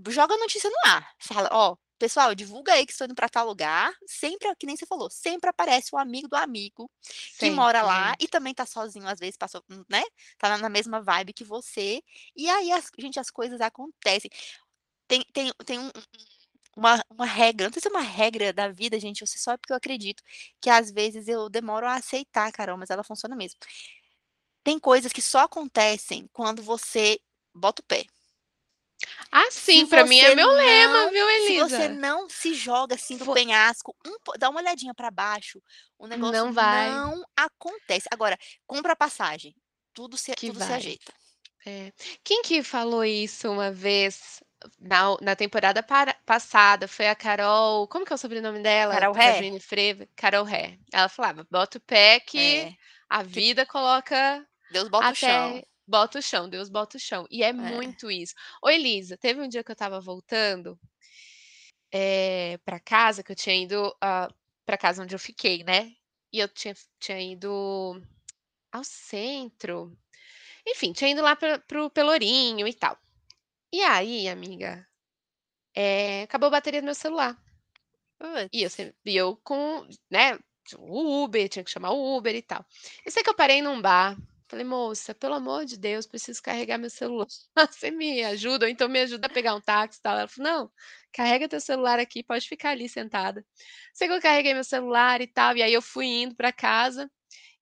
[0.09, 3.47] joga a notícia no ar, fala: "Ó, pessoal, divulga aí que estou indo para tal
[3.47, 6.91] lugar, sempre, que nem você falou, sempre aparece o amigo do amigo
[7.37, 10.03] que Sempre, mora lá e também tá sozinho, às vezes passou, né,
[10.37, 12.01] tá na mesma vibe que você,
[12.35, 14.29] e aí as gente, as coisas acontecem.
[15.07, 15.91] Tem tem tem um
[16.77, 19.53] uma uma regra, não sei se é uma regra da vida, gente, ou se só
[19.53, 20.23] é porque eu acredito,
[20.61, 23.59] que às vezes eu demoro a aceitar, Carol, mas ela funciona mesmo.
[24.63, 27.19] Tem coisas que só acontecem quando você
[27.53, 28.05] bota o pé.
[29.31, 31.89] Ah, Se sim, pra mim é meu lema, não viu, se você Elisa?
[31.89, 35.61] não se joga, assim, do penhasco, um dá uma olhadinha pra baixo,
[35.97, 36.89] o negócio Não vai.
[36.91, 38.07] não acontece.
[38.11, 38.37] Agora,
[38.67, 39.55] compra a passagem,
[39.93, 40.73] tudo se Que tudo se vai.
[40.73, 41.13] ajeita.
[41.65, 41.93] É.
[42.23, 44.43] Quem que falou isso uma vez
[44.79, 46.87] na na temporada para passada?
[46.87, 48.93] Foi a Carol como que é o sobrenome dela?
[48.93, 49.59] Carol Ré?
[49.59, 50.05] Frevo?
[50.15, 50.77] Carol Ré.
[50.93, 52.75] Ela falava: "Bota o pé que É.
[53.09, 55.63] a vida coloca Deus bota o chão.
[55.87, 57.25] Bota o chão, Deus bota o chão".
[57.31, 57.53] E é É.
[57.53, 58.33] muito isso.
[58.63, 60.79] Ô Elisa, teve um dia que eu estava voltando
[61.91, 64.27] eh, pra casa, que eu tinha ido, hã,
[64.65, 65.91] pra casa onde eu fiquei, né,
[66.31, 68.01] e eu tinha tinha ido
[68.73, 69.97] ao centro,
[70.67, 72.97] enfim, tinha ido lá para para o Pelourinho e tal.
[73.73, 74.87] E aí, amiga,
[75.75, 77.37] eh, acabou a bateria do meu celular.
[78.53, 78.69] E eu
[79.05, 80.37] e eu com né,
[80.77, 82.65] o Uber, tinha que chamar o Uber e tal.
[83.05, 84.17] Eu sei que eu parei num bar,
[84.49, 87.27] falei: "Moça, pelo amor de Deus, preciso carregar meu celular,
[87.71, 90.17] você me ajuda ou então me ajuda a pegar um táxi e tal?".
[90.19, 90.71] Ela falou: "Não,
[91.13, 93.45] carrega teu celular aqui, pode ficar ali sentada".
[93.93, 97.09] Sei que eu carreguei meu celular e tal, e aí eu fui indo pra casa,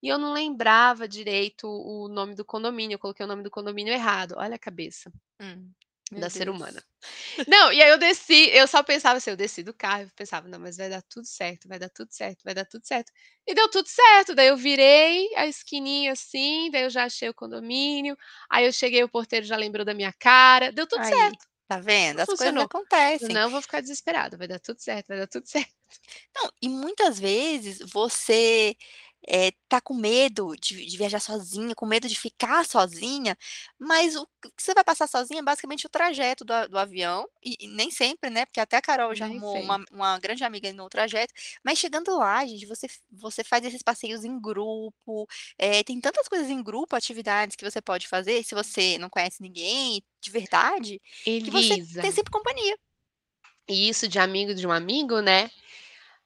[0.02, 3.92] e eu não lembrava direito o nome do condomínio, eu coloquei o nome do condomínio
[3.94, 5.74] errado, olha a cabeça Hum,
[6.12, 6.82] meu da ser humana.
[6.82, 7.46] Deus.
[7.48, 10.48] Não, e aí eu desci, eu só pensava assim, eu desci do carro, eu pensava:
[10.48, 13.12] "Não, mas vai dar tudo certo, vai dar tudo certo, vai dar tudo certo".
[13.46, 17.34] E deu tudo certo, daí eu virei a esquininha, assim, daí eu já achei o
[17.34, 18.16] condomínio,
[18.50, 21.46] aí eu cheguei, o porteiro já lembrou da minha cara, deu tudo Aí, certo.
[21.68, 22.20] tá vendo?
[22.20, 22.70] Tudo As coisas funcionou.
[23.20, 23.32] Eu acontecem.
[23.32, 25.72] não vou ficar desesperada, vai dar tudo certo, vai dar tudo certo.
[26.34, 28.76] Não, e muitas vezes você,
[29.28, 33.36] eh, tá com medo de de viajar sozinha, com medo de ficar sozinha,
[33.78, 37.56] mas o que você vai passar sozinha é basicamente o trajeto do do avião, e
[37.60, 40.72] e nem sempre, né, porque até a Carol já Nem arrumou uma uma grande amiga
[40.72, 41.32] no trajeto,
[41.64, 45.26] mas chegando lá, gente, você você faz esses passeios em grupo,
[45.58, 49.42] eh, tem tantas coisas em grupo, atividades que você pode fazer, se você não conhece
[49.42, 51.00] ninguém de verdade,
[51.42, 52.00] que você Elisa.
[52.00, 52.76] tem sempre companhia.
[53.68, 55.50] E isso de amigo de um amigo, né,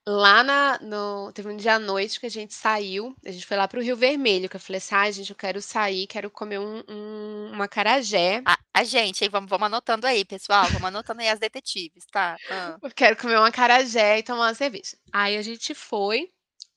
[0.09, 3.57] lá na no teve um dia à noite que a gente saiu, a gente foi
[3.57, 6.31] lá para o Rio Vermelho, que eu falei assim: "Ai gente, eu quero sair, quero
[6.31, 8.43] comer um um um acarajé".
[8.47, 12.39] A a gente, hein, vamos vamos anotando aí, pessoal, vamos anotando aí as detetives, tá.
[12.51, 12.79] Hã.
[12.83, 14.97] Eu quero comer um acarajé e tomar uma cerveja.
[15.13, 16.31] Aí a gente foi,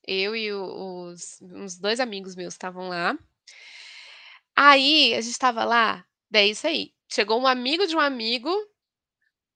[0.07, 3.17] eu e os uns 2 amigos meus estavam lá.
[4.55, 8.49] Aí, a gente estava lá, daí é isso aí, chegou um amigo de um amigo: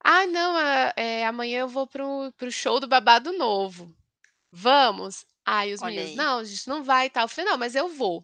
[0.04, 3.96] "Ai não, eh eh, amanhã eu vou para o para o show do Babado Novo,
[4.52, 5.26] vamos?".
[5.46, 6.16] Aí os Olha meninos: aí.
[6.16, 8.24] "Não, a gente não vai e tal", eu falei: "Não, mas eu vou".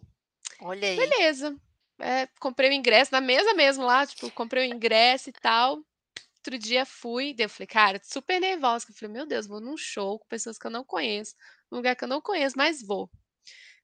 [0.58, 1.16] Olha aí.
[1.18, 1.56] Beleza,
[2.00, 5.78] eh, comprei o ingresso na mesa mesmo lá, tipo, comprei o ingresso e tal,
[6.38, 9.60] outro dia fui, daí eu falei: "Cara, super nervosa", que eu falei: "Meu Deus, vou
[9.60, 11.34] num show com pessoas que eu não conheço,
[11.70, 13.10] num lugar que eu não conheço, mas vou".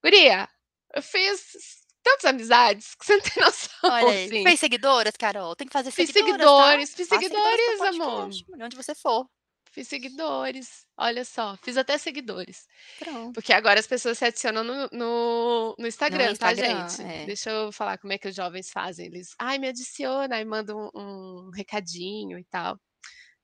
[0.05, 0.49] Guria,
[0.95, 3.43] eu fiz tantas amizades que você não tem
[3.89, 4.43] Olha noção, aí, assim.
[4.43, 5.57] fez seguidoras, Carol?
[5.57, 6.77] Tem que fazer Fiz seguidoras, tá.
[6.77, 8.29] seguidores, fiz seguidores, amor.
[8.29, 9.27] podcast, onde você for.
[9.73, 12.67] Fiz seguidores, olha só, fiz até seguidores.
[12.99, 13.33] Pronto.
[13.35, 17.03] Porque agora as pessoas se adicionam no no no No Instagram, tá, Instagram, gente.
[17.03, 17.27] é.
[17.27, 20.75] Deixa eu falar como é que os jovens fazem, eles: "Ai, me adiciona", aí manda
[20.77, 22.79] um um recadinho e tal,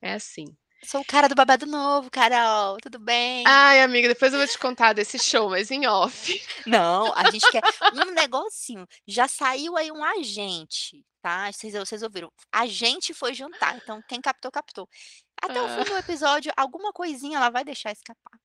[0.03, 0.47] é assim.
[0.85, 3.55] "Sou o cara do Babado Novo, Carol, tudo bem?".
[3.55, 6.41] Ai, amiga, depois eu vou te contar desse show, mas em off.
[6.65, 12.31] Não, a gente quer um negocinho, já saiu aí um agente, tá, vocês vocês ouviram,
[12.53, 14.89] agente foi jantar, então quem captou, captou.
[15.43, 15.69] Até o Hã.
[15.69, 18.39] fim do episódio, alguma coisinha ela vai deixar escapar.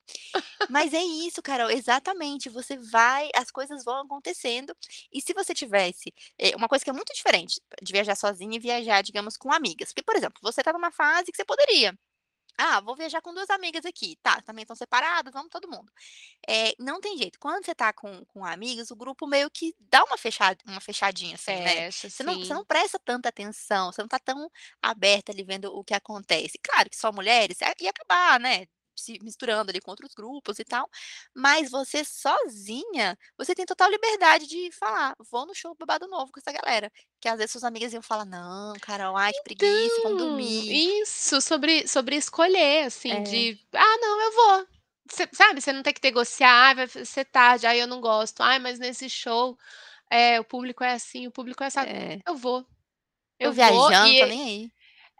[0.67, 4.75] Mas é isso, Carol, exatamente, você vai as coisas vão acontecendo,
[5.13, 8.59] e se você tivesse eh, uma coisa que é muito diferente de viajar sozinha e
[8.59, 11.97] viajar, digamos, com amigas, porque, por exemplo, você tá numa fase que você poderia:
[12.57, 15.91] "Ah, vou viajar com 2 amigas aqui", tá, também estão separadas, vamos todo mundo.
[16.47, 20.03] Eh, não tem jeito, quando você tá com com amigos, o grupo meio que dá
[20.05, 21.81] uma fecha uma fechadinha, assim, né.
[21.81, 24.49] Fecha, Você não você não presta tanta atenção, você não tá tão
[24.81, 26.59] aberta ali vendo o que acontece.
[26.63, 30.89] Claro que só mulheres, ia acabar, né, se misturando ali com outros grupos e tal,
[31.35, 36.31] mas você sozinha, você tem total liberdade de falar: "Vou no show do Babado Novo
[36.31, 39.99] com essa galera", que às vezes suas amigas iam falar: "Não, Carol, ai que preguiça,
[40.03, 40.81] vamos Então, dormir".
[41.01, 43.21] isso, sobre sobre escolher, assim, É.
[43.21, 44.67] de: "Ah não, eu vou".
[45.09, 48.41] Você sabe, você não tem que negociar: "Ai, vai ser tarde, ai eu não gosto,
[48.41, 49.57] ai mas nesse show,
[50.11, 51.91] eh, o público é assim, o público é assado".
[51.91, 52.21] É.
[52.27, 52.65] Eu vou,
[53.41, 54.71] Tô eu vou viajando, tô e nem aí.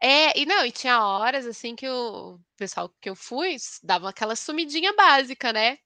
[0.02, 4.36] É, e não, e tinha horas, assim, que o pessoal que eu fui dava aquela
[4.36, 5.80] sumidinha básica, né.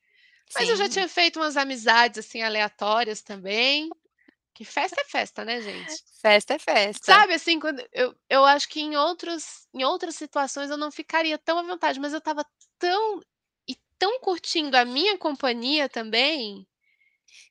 [0.55, 0.89] Mas eu já Sim.
[0.89, 3.95] tinha feito umas amizades, assim, aleatórias também,
[4.53, 6.03] que festa é festa, né, gente.
[6.21, 7.15] Festa é festa.
[7.15, 11.37] Sabe, assim, quando eu eu acho que em outros em outras situações eu não ficaria
[11.37, 12.45] tão à vontade, mas eu estava
[12.79, 13.21] tão
[13.67, 16.67] e tão curtindo a minha companhia também,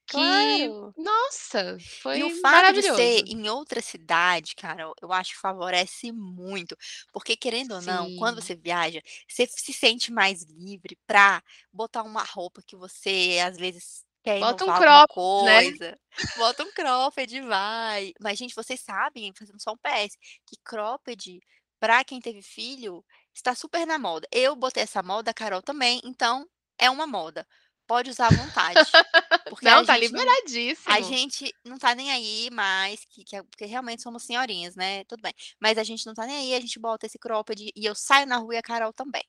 [0.06, 0.94] que, Claro.
[0.96, 1.78] nossa,
[2.12, 3.26] E o foi fato de ser maravilhoso.
[3.26, 6.76] em outra cidade, cara, eu eu acho que favorece muito,
[7.12, 8.42] porque querendo ou não, quando Sim.
[8.42, 14.04] você viaja, você se sente mais livre pra botar uma roupa que você, às vezes,
[14.24, 15.60] quer Bota um inovar alguma cropped, né.
[15.62, 15.96] coisa,
[16.34, 18.12] bota um cropped e vai.
[18.20, 20.16] Mas gente, vocês sabem, fazendo só um PS,
[20.46, 21.40] que cropped,
[21.78, 24.26] pra quem teve filho, está super na moda.
[24.32, 26.46] Eu botei essa moda, a Carol também, então
[26.78, 27.46] é uma moda,
[27.90, 29.00] pode usar à vontade,
[29.48, 30.40] porque Não, tá não
[30.86, 31.02] a liberadíssimo.
[31.02, 35.22] gente não tá nem aí mais, que que é porque realmente somos senhorinhas, né, tudo
[35.22, 35.34] bem.
[35.60, 38.26] Mas a gente não tá nem aí, a gente bota esse cropped e eu saio
[38.26, 39.24] na rua e a Carol também.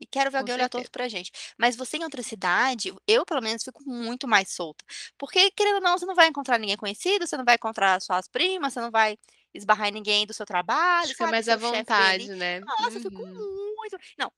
[0.00, 1.30] E quero ver Com alguém olhar torto pra gente.
[1.58, 4.84] Mas você em outra cidade, eu pelo menos fico muito mais solta,
[5.18, 8.28] porque querendo ou não, você não vai encontrar ninguém conhecido, você não vai encontrar suas
[8.28, 9.16] primas, você não vai
[9.54, 12.60] esbarrar em ninguém do seu trabalho, Fica sabe, mais à vontade, né.
[12.66, 13.46] nossa, eu fico Uhum.
[13.76, 14.32] muito não,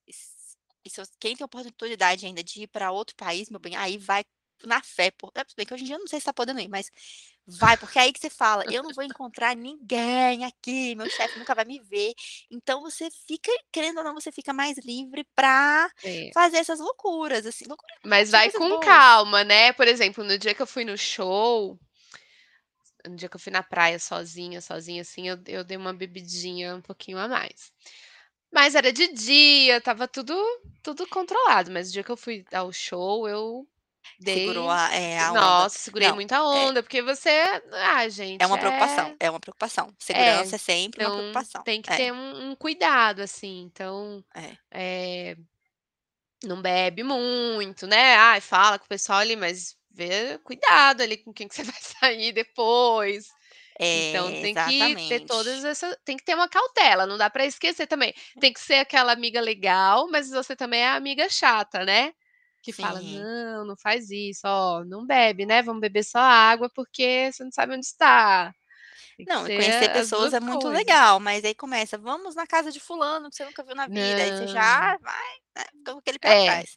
[0.85, 4.25] e se quem tem oportunidade ainda de ir pra outro país, meu bem, aí vai
[4.64, 6.61] na fé, por é bem que hoje em dia eu não sei se tá podendo
[6.61, 6.90] ir, mas
[7.47, 11.38] vai, porque é aí que você fala: "Eu não vou encontrar ninguém aqui, meu chefe
[11.38, 12.14] nunca vai me ver".
[12.51, 16.35] Então você fica querendo ou não, você fica mais livre pra É.
[16.35, 19.05] fazer essas loucuras, assim, loucura Mas vai com boas.
[19.05, 19.73] calma, né.
[19.73, 21.79] Por exemplo, no dia que eu fui no show
[23.09, 26.75] no dia que eu fui na praia sozinha, sozinha, assim, eu eu dei uma bebidinha
[26.77, 27.73] um pouquinho a mais.
[28.55, 30.35] Mas era de dia, estava tudo
[30.83, 33.67] tudo controlado, mas o dia que eu fui ao show, eu
[34.31, 35.67] Segurou dei a eh, a onda.
[35.67, 37.31] nossa, segurei Não, muita é onda, porque você
[37.73, 39.95] ah, É gente, uma preocupação, é é uma preocupação.
[40.12, 41.64] é, Segurança é sempre uma então preocupação.
[41.64, 41.95] tem que É.
[41.95, 44.57] ter um um cuidado, assim, então, É.
[46.43, 48.17] não bebe muito, né.
[48.17, 51.81] Ai, fala com o pessoal ali, mas vê cuidado ali com quem que você vai
[51.81, 53.35] sair depois.
[53.92, 55.64] Então É, tem que ter todas exatamente.
[55.64, 58.14] essa tem que ter uma cautela, não dá pra esquecer também.
[58.40, 62.12] Tem que ser aquela amiga legal, mas você também é a amiga chata, né,
[62.62, 63.28] que fala: Sim.
[63.42, 67.52] "Não, não faz isso, ó, não bebe, né, vamos beber só água, porque você não
[67.52, 68.54] sabe onde está".
[69.26, 70.68] Não, conhecer as pessoas 2 é muito coisas.
[70.68, 74.22] legal, mas aí começa: "Vamos na casa de fulano que você nunca viu na vida",
[74.22, 74.46] aí você Não.
[74.46, 76.28] já vai, né, com aquele pé É.
[76.30, 76.76] atrás.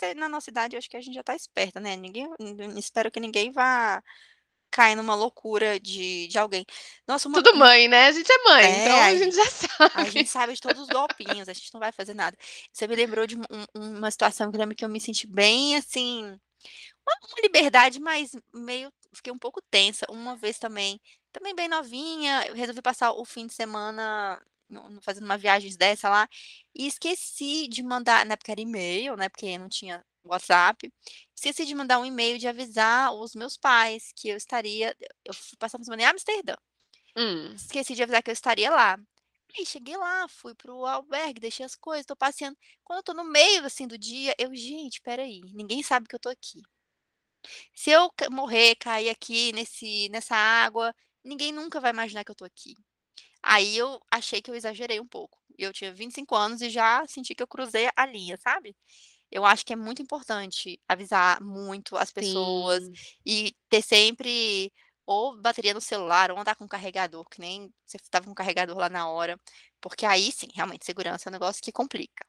[0.00, 2.28] Mas na nossa idade eu acho que a gente já tá esperta, né, ninguém
[2.78, 4.02] espero que ninguém vá
[4.72, 6.66] cair numa loucura de de alguém.
[7.06, 9.44] Nossa, uma Tudo mãe, né, a gente é mãe, é, então a gente gen já
[9.94, 10.28] a gente sabe.
[10.28, 12.36] sabe de todos os golpinhos, a gente não vai fazer nada.
[12.72, 13.42] Você me lembrou de um
[13.76, 16.24] um uma situação que eu que eu me senti bem, assim,
[17.06, 21.00] uma uma liberdade, mas meio fiquei um pouco tensa, uma vez também,
[21.32, 24.40] também bem novinha, eu resolvi passar o fim de semana
[25.02, 26.28] fazendo uma viagens dessa lá,
[26.74, 30.92] e esqueci de mandar na época era e-mail, né, porque não tinha WhatsApp,
[31.34, 35.56] esqueci de mandar um e-mail de avisar os meus pais que eu estaria eu fui
[35.58, 36.54] passar de semana em Amsterdã.
[37.16, 37.54] Hum.
[37.56, 38.98] Esqueci de avisar que eu estaria lá.
[39.58, 43.14] Aí cheguei lá, fui para o albergue, deixei as coisas, tô passeando, quando eu tô
[43.14, 46.62] no meio, assim, do dia, eu: "Gente, espera aí, ninguém sabe que eu tô aqui".
[47.74, 52.44] Se eu morrer, cair aqui nesse nessa água, ninguém nunca vai imaginar que eu tô
[52.44, 52.74] aqui.
[53.42, 57.06] Aí eu achei que eu exagerei um pouco, e eu tinha 25 anos e já
[57.08, 58.76] senti que eu cruzei a linha, sabe.
[59.32, 62.92] Eu acho que é muito importante avisar muito as pessoas Sim.
[63.26, 64.72] e ter sempre
[65.06, 68.88] ou bateria no celular ou andar com carregador, que nem você estava com carregador lá
[68.88, 69.38] na hora,
[69.80, 72.24] porque aí sim, realmente, segurança é um negócio que complica.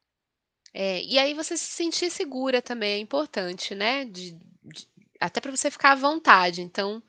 [0.74, 4.32] É, e aí você se sentir segura também é importante, né, de
[4.64, 4.88] de
[5.20, 7.02] até pra você ficar à vontade, então,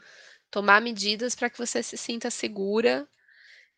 [0.51, 3.08] tomar medidas pra que você se sinta segura.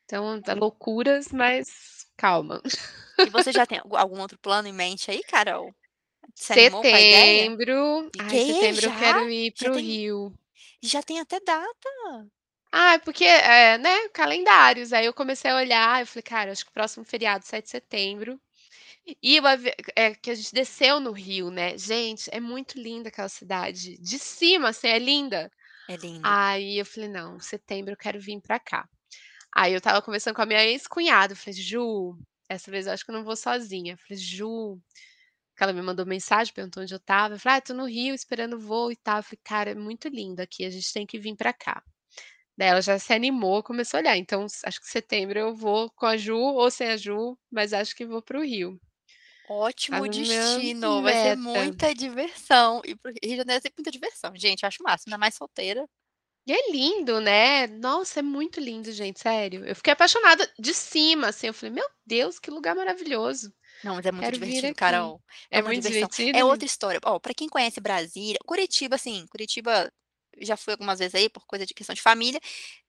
[0.06, 2.62] Então, dá loucuras, mas calma.
[3.26, 5.74] E você já tem algu algum outro plano em mente aí, Carol?
[6.36, 8.94] Setembro, ai, setembro eu Já?
[8.94, 10.34] quero ir Já para o tem Rio.
[10.84, 11.90] já tem até data?
[12.72, 16.70] Ah, porque, eh, né, calendários, aí eu comecei a olhar, eu falei: "Cara, acho que
[16.72, 18.40] o próximo feriado 7 de setembro",
[19.24, 23.30] e avi é que a gente desceu no Rio, né, gente, é muito linda aquela
[23.30, 25.52] cidade, de cima, assim, é linda.
[25.88, 26.38] É lindo.
[26.42, 28.88] Aí eu falei: "Não, setembro eu quero vim pra cá".
[29.56, 32.18] Aí eu estava conversando com a minha ex-cunhada, eu falei: "Ju,
[32.50, 34.80] essa vez eu acho que eu não vou sozinha", eu falei: "Ju",
[35.58, 38.16] que ela me mandou mensagem, perguntou onde eu estava, eu falei: "Ah, tô no Rio
[38.16, 41.06] esperando o voo e tal", eu falei: "Cara, é muito lindo aqui, a gente tem
[41.08, 41.84] que vim pra cá".
[42.58, 46.06] Daí ela já se animou, começou a olhar, então acho que setembro eu vou com
[46.08, 48.80] a Ju ou sem a Ju, mas acho que vou para o Rio.
[49.90, 53.62] Tá Ótimo minha destino, vai ser muita diversão, ir para o Rio de Janeiro é
[53.62, 55.88] sempre muita diversão, gente, eu acho máximo, ainda mais solteira.
[56.48, 57.68] E é lindo, né.
[57.68, 59.66] Nossa, é muito lindo, gente, sério.
[59.66, 63.54] Eu fiquei apaixonada de cima, assim, eu falei: "Meu Deus, que lugar maravilhoso.
[63.84, 64.74] Não, mas é muito Quero divertido, aqui".
[64.76, 65.22] Carol.
[65.52, 66.10] É É muito diversão.
[66.10, 67.00] divertido, É outra história.
[67.06, 69.92] Ó, pra quem conhece Brasília Curitiba, assim, Curitiba
[70.40, 72.40] já fui algumas vezes aí por coisa de questão de família.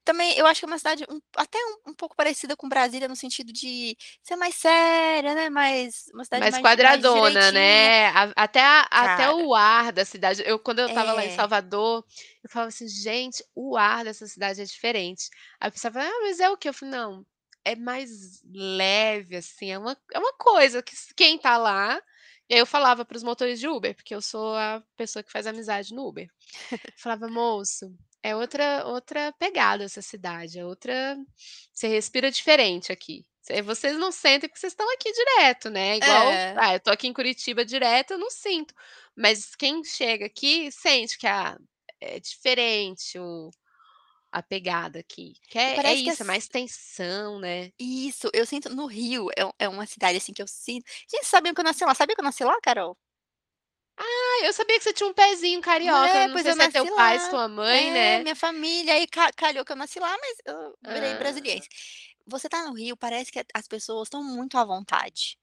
[0.05, 3.09] Também eu acho que é uma cidade um até um um pouco parecida com Brasília
[3.09, 7.53] no sentido de ser mais séria, né, mais uma cidade Mais mais mais quadradona, direitinha.
[7.53, 8.09] né.
[8.11, 11.31] A até a até o ar da cidade eu quando eu estava lá em É.
[11.31, 12.05] Salvador,
[12.45, 15.31] eu falava assim: "Gente, o ar dessa cidade é diferente".
[15.59, 17.25] Aí a pessoa fala: "Ah, mas é o quê?" Eu falei: "Não,
[17.73, 22.01] é mais leve, assim, é uma é uma coisa que quem tá lá"
[22.49, 25.33] e aí eu falava para os motores de Uber, porque eu sou a pessoa que
[25.33, 26.29] faz amizade no Uber.
[26.97, 31.17] Falava: "Moço, é outra outra pegada essa cidade, é outra
[31.73, 33.25] você respira diferente aqui.
[33.43, 36.55] Você vocês não sentem porque vocês estão aqui direto, né, igual É.
[36.57, 38.75] ah, eu tô aqui em Curitiba direto, eu não sinto,
[39.17, 41.57] mas quem chega aqui sente que, ah,
[42.01, 43.51] é diferente o
[44.33, 47.73] a pegada aqui, que é é parece que isso, é mais tensão, né".
[47.79, 51.55] Isso, eu sinto no Rio é é uma cidade, assim, que eu sinto gente, sabia
[51.55, 52.97] que eu nasci lá sabia que eu nasci lá, Carol?
[53.97, 56.63] Ah, eu sabia que você tinha um pezinho carioca, É, não pois sei eu se
[56.63, 57.31] é teu nasci pai, lá.
[57.31, 58.23] tua mãe, É, né.
[58.23, 61.19] minha família, aí ca calhou que eu nasci lá, mas eu virei Ah.
[61.19, 61.69] brasiliense.
[62.27, 65.39] Você tá no Rio, parece que as pessoas estão muito à vontade.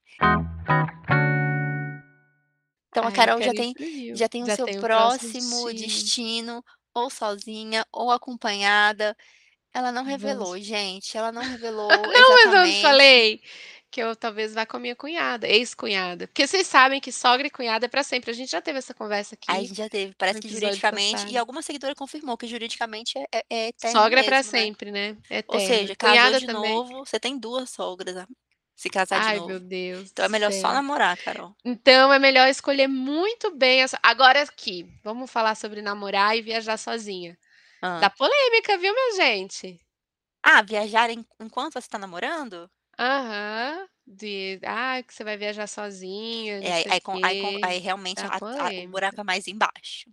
[2.90, 3.74] Então a Ai, eu Carol já tem
[4.14, 5.74] já tem o Já seu o próximo próximo destino.
[5.74, 6.64] destino,
[7.00, 9.16] ou sozinha ou acompanhada.
[9.74, 12.80] Ela não revelou, gente, ela não revelou Não, mas eu exatamente.
[12.80, 13.42] falei
[13.90, 17.50] que eu talvez vá com a minha cunhada, ex-cunhada, porque vocês sabem que sogra e
[17.50, 20.12] cunhada é pra sempre, a gente já teve essa conversa A aqui gente já teve,
[20.16, 24.52] parece que juridicamente e alguma seguidora confirmou que juridicamente é é eterno Sogra é mesmo,
[24.52, 24.66] né.
[24.66, 25.16] sempre, né,
[25.48, 25.60] Ou eterno.
[25.60, 26.84] seja, casou Cunhada de também.
[26.86, 28.26] novo, você tem 2 sogras a
[28.76, 29.60] se casar de Ai, meu novo.
[29.60, 31.56] Deus Então é melhor só namorar, Carol.
[31.64, 36.76] Então é melhor escolher muito bem a agora aqui, vamos falar sobre namorar e viajar
[36.78, 37.38] sozinha.
[37.96, 38.10] Dá Hã.
[38.10, 39.80] polêmica, viu, minha gente.
[40.42, 42.70] Ah, viajar en enquanto você tá namorando?
[42.98, 43.88] Aham.
[44.06, 47.78] De "Ah, que você vai viajar sozinha, É, aí aí com aí com quê", aí
[47.78, 50.10] realmente dá a a o buraco é mais embaixo.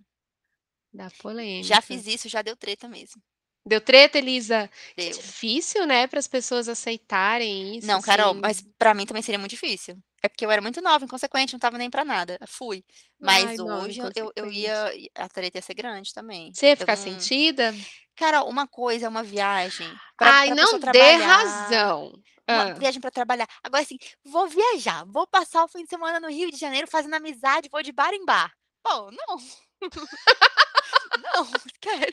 [0.91, 1.11] Dá
[1.57, 1.81] Já polêmica.
[1.81, 3.21] fiz isso, já deu treta mesmo.
[3.65, 4.69] Deu treta, Elisa?
[4.97, 5.17] Deu.
[5.17, 8.41] difícil, né, para as pessoas aceitarem isso, Não, Carol, assim.
[8.41, 9.97] mas pra mim também seria muito difícil.
[10.21, 12.37] É porque eu era muito nova, inconsequente, não estava nem pra nada.
[12.47, 12.83] Fui.
[13.21, 14.51] Ai, Mas nova, hoje eu eu inconsequente.
[14.51, 16.55] ia a treta ia ser grande também.
[16.55, 17.73] Você ia Eu ficar não sentida?
[18.15, 22.13] Carol, uma coisa é uma viagem pra Ai, pra não dê trabalhar, razão.
[22.49, 22.75] uma Hã.
[22.77, 23.47] viagem pra trabalhar.
[23.63, 27.15] Agora, assim, vou viajar, vou passar o fim de semana no Rio de Janeiro fazendo
[27.15, 28.53] amizade, vou de bar em bar.
[28.83, 29.37] Pô, não.
[31.35, 32.11] Não, esquece.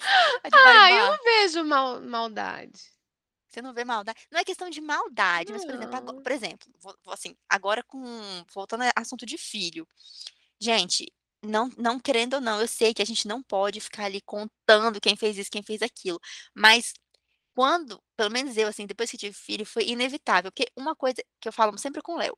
[0.53, 2.81] Ah, eu não vejo mal maldade.
[3.49, 6.23] Você não vê malda não é questão de maldade, mas, por exemplo, ago Não.
[6.23, 6.69] por exemplo,
[7.09, 8.01] assim, agora com
[8.55, 9.87] voltando a assunto de filho.
[10.61, 11.13] Gente,
[11.45, 15.01] não não querendo ou não, eu sei que a gente não pode ficar ali contando
[15.01, 16.21] quem fez isso, quem fez aquilo,
[16.55, 16.95] mas
[17.55, 21.49] quando pelo menos eu, assim, depois que tive filho, foi inevitável, porque uma coisa que
[21.49, 22.37] eu falo sempre com o Léo: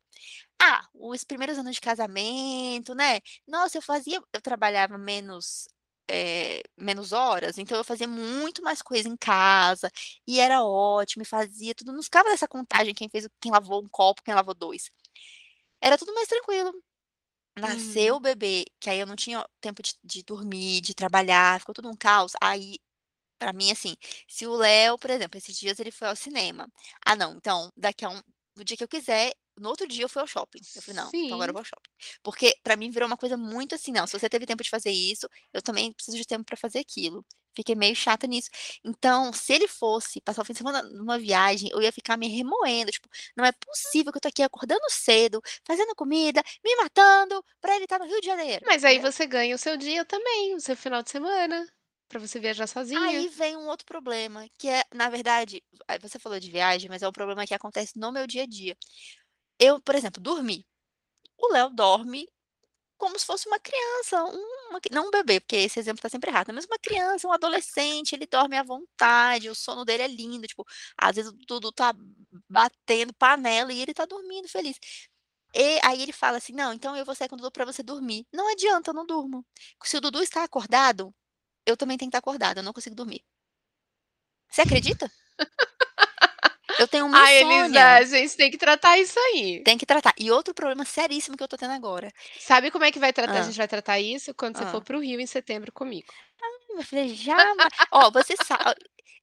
[0.63, 5.69] "Ah, os primeiros anos de casamento, né, nossa, eu fazia eu trabalhava menos,
[6.11, 9.91] eh, menos horas, então eu fazia muito mais coisa em casa,
[10.27, 13.89] e era ótimo, e fazia tudo, não ficava nessa contagem quem fez quem lavou um
[13.91, 14.91] copo, quem lavou 2.
[15.83, 16.73] Era tudo mais tranquilo.
[17.59, 18.19] Nasceu Uhum.
[18.19, 21.89] o bebê, que aí eu não tinha tempo de de dormir, de trabalhar, ficou tudo
[21.91, 22.79] um caos, aí,
[23.39, 23.97] pra mim, assim,
[24.29, 26.69] se o Léo, por exemplo, esses dias ele foi ao cinema.
[27.07, 28.21] "Ah não, então daqui a um
[28.57, 30.61] no dia que eu quiser", no outro dia eu fui ao shopping.
[30.75, 31.55] Eu falei: "Não, então agora eu Sim.
[31.55, 31.91] vou ao shopping".
[32.23, 34.91] Porque pra mim virou uma coisa muito assim: "Não, se você teve tempo de fazer
[34.91, 37.25] isso, eu também preciso de tempo pra fazer aquilo".
[37.55, 38.49] Fiquei meio chata nisso.
[38.85, 42.29] Então, se ele fosse passar o fim de semana numa viagem, eu ia ficar me
[42.29, 47.45] remoendo, tipo: "Não é possível que eu tô aqui acordando cedo, fazendo comida, me matando,
[47.61, 50.55] pra ele estar no Rio de Janeiro", Mas aí você ganha o seu dia também,
[50.55, 51.67] o seu final de semana,
[52.09, 53.29] pra você viajar Aí sozinha.
[53.29, 57.09] vem um outro problema, que é, na verdade, aí você falou de viagem, mas é
[57.09, 58.77] um problema que acontece no meu dia a dia.
[59.67, 60.65] Eu, por exemplo, dormir.
[61.39, 62.29] O Léo dorme
[62.99, 66.53] como se fosse uma criança, uma não um bebê, porque esse exemplo tá sempre errado,
[66.55, 70.65] mas uma criança, um adolescente, ele dorme à vontade, o sono dele é lindo, tipo,
[70.99, 71.95] às vezes o Dudu tá
[72.49, 74.79] batendo panela e ele tá dormindo feliz.
[75.55, 77.83] E aí ele fala assim: "Não, então eu vou sair com o Dudu pra você
[77.83, 78.27] dormir".
[78.33, 79.45] Não adianta, eu não durmo.
[79.85, 81.15] Se o Dudu está acordado,
[81.67, 83.23] eu também tenho que estar acordada, eu não consigo dormir.
[84.51, 85.11] Você acredita?
[86.79, 87.99] Eu tenho uma Ai, Elisa, insônia.
[87.99, 89.67] a gente tem que tratar isso aí.
[89.67, 90.15] Tem que tratar.
[90.19, 93.39] E outro problema seríssimo que eu tô tendo agora Sabe como é que vai tratar
[93.39, 93.47] a Hã.
[93.47, 94.35] gente vai tratar isso?
[94.35, 94.85] Quando você for Hã.
[94.85, 96.13] para o Rio em setembro comigo.
[96.41, 98.73] Ai, minha filha, jamais ó, você sa ó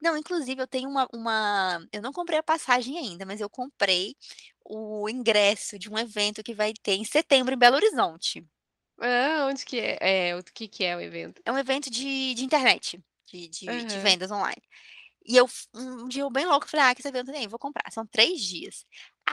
[0.02, 4.16] não, inclusive eu tenho uma uma eu não comprei a passagem ainda, mas eu comprei
[4.64, 8.46] o ingresso de um evento que vai ter em setembro em Belo Horizonte.
[9.02, 9.98] Hã, onde que é?
[10.30, 11.42] É, o que que é o evento?
[11.46, 13.02] É um evento de de internet.
[13.28, 14.00] de de de Aham.
[14.00, 14.62] vendas online.
[15.26, 17.92] E eu um dia eu bem louca, falei: "Ah, quer saber, não aí, vou comprar",
[17.92, 18.86] são 3 dias.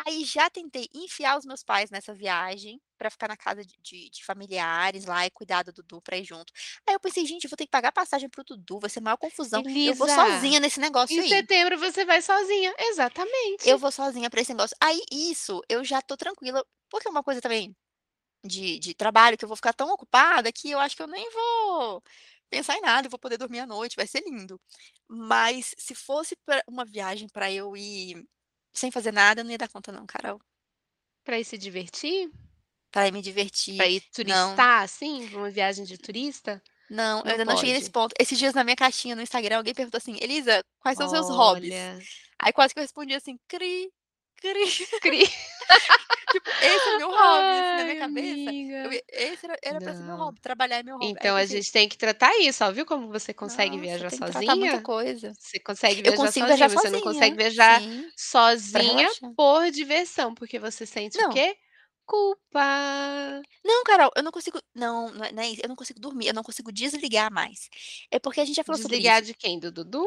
[0.06, 4.10] Aí já tentei enfiar os meus pais nessa viagem, pra ficar na casa de de
[4.10, 6.52] de familiares lá e cuidar do Dudu pra ir junto.
[6.88, 8.98] Aí eu pensei: "Gente, eu vou ter que pagar passagem para o Dudu, vai ser
[9.00, 11.48] a maior confusão, eu vou Elisa, sozinha nesse negócio em aí".
[11.48, 12.74] setembro você vai sozinha,
[13.62, 13.78] Eu exatamente.
[13.78, 14.76] vou sozinha pra esse negócio.
[14.82, 17.74] Aí isso, eu já tô tranquila, porque é uma coisa também
[18.46, 21.30] de de trabalho que eu vou ficar tão ocupada que eu acho que eu nem
[21.32, 22.02] vou
[22.50, 24.60] pensar em nada, eu vou poder dormir à noite, vai ser lindo.
[25.08, 26.36] Mas se fosse
[26.68, 28.24] uma viagem pra eu ir
[28.74, 30.40] sem fazer nada, eu não ia dar conta não, Carol.
[31.24, 32.30] Pra ir se divertir?
[32.92, 34.54] Pra ir me divertir, Pra ir não.
[34.54, 36.62] turistar, assim, pra uma viagem de turista?
[36.88, 37.90] Não, eu Não ainda não cheguei nesse pode.
[37.90, 38.14] ponto.
[38.18, 41.28] Esses dias na minha caixinha no Instagram alguém perguntou assim: "Elisa, quais são os seus
[41.28, 41.90] hobbies?".
[42.40, 43.90] Aí quase que eu respondi assim: "Cri,
[44.36, 44.64] cri".
[45.00, 45.24] Cri
[46.28, 49.94] Tipo, esse é meu hobby, assim, na minha ai cabeça, eu esse era era pra
[49.94, 51.18] ser meu hobby, trabalhar é meu hobby.
[51.20, 54.10] Aí Então a gente tem que tratar isso, ó, viu como você consegue Nossa, viajar
[54.30, 54.80] tratar muita sozinha?
[54.80, 55.36] coisa.
[55.38, 59.70] Você consegue Eu viajar consigo viajar sozinha, você não consegue sozinha, viajar sim, sozinha por
[59.70, 61.26] diversão, porque você sente o Não.
[61.26, 61.56] quê?
[62.06, 63.42] Culpa.
[63.64, 66.28] Não, Carol, eu não consigo não, não é não é isso, eu não consigo dormir,
[66.28, 67.68] eu não consigo desligar mais.
[68.10, 69.58] É porque a gente já falou sobre Desligar de quem?
[69.58, 70.04] Do Dudu?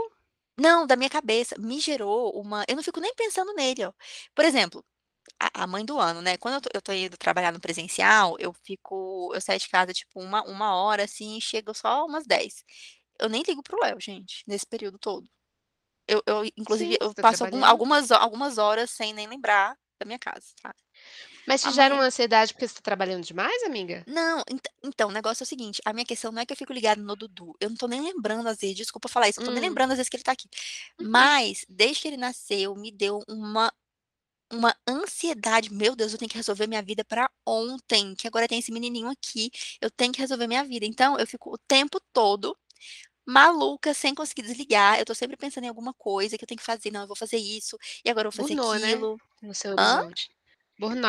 [0.57, 3.93] Não, da minha cabeça, me gerou uma eu não fico nem pensando nele, ó.
[4.35, 4.83] Por exemplo,
[5.39, 8.35] a a mãe do ano, né, quando eu tô eu tô indo trabalhar no presencial,
[8.39, 12.25] eu fico eu saio de casa tipo uma uma hora, assim, e chego só umas
[12.27, 12.63] 10.
[13.19, 15.29] Eu nem ligo para o Léo, gente, nesse período todo.
[16.07, 20.05] Eu eu inclusive Sim, eu tá passo algum algumas algumas horas sem nem lembrar da
[20.07, 20.73] minha casa, tá.
[21.47, 24.07] Mas te gera uma ansiedade porque você tá trabalhando demais, amiga?
[24.07, 26.57] Não, ent então, o negócio é o seguinte, a minha questão não é que eu
[26.57, 29.41] fico ligada no Dudu, eu não tô nem lembrando às vezes, desculpa falar isso, eu
[29.41, 29.69] não tô nem Hum.
[29.69, 30.47] lembrando às vezes que ele tá aqui.
[30.99, 31.29] Uhum.
[31.29, 33.71] Mas, desde que ele nasceu, me deu uma
[34.51, 38.59] uma ansiedade, "Meu Deus, eu tenho que resolver minha vida pra ontem, que agora tem
[38.59, 40.85] esse menininho aqui, eu tenho que resolver minha vida".
[40.85, 42.57] Então eu fico o tempo todo
[43.25, 46.65] maluca, sem conseguir desligar, eu tô sempre pensando em alguma coisa que eu tenho que
[46.65, 49.21] fazer, "Não, eu vou fazer isso, e agora eu vou fazer Burnout, né, aquilo".
[49.41, 50.29] no seu horizonte.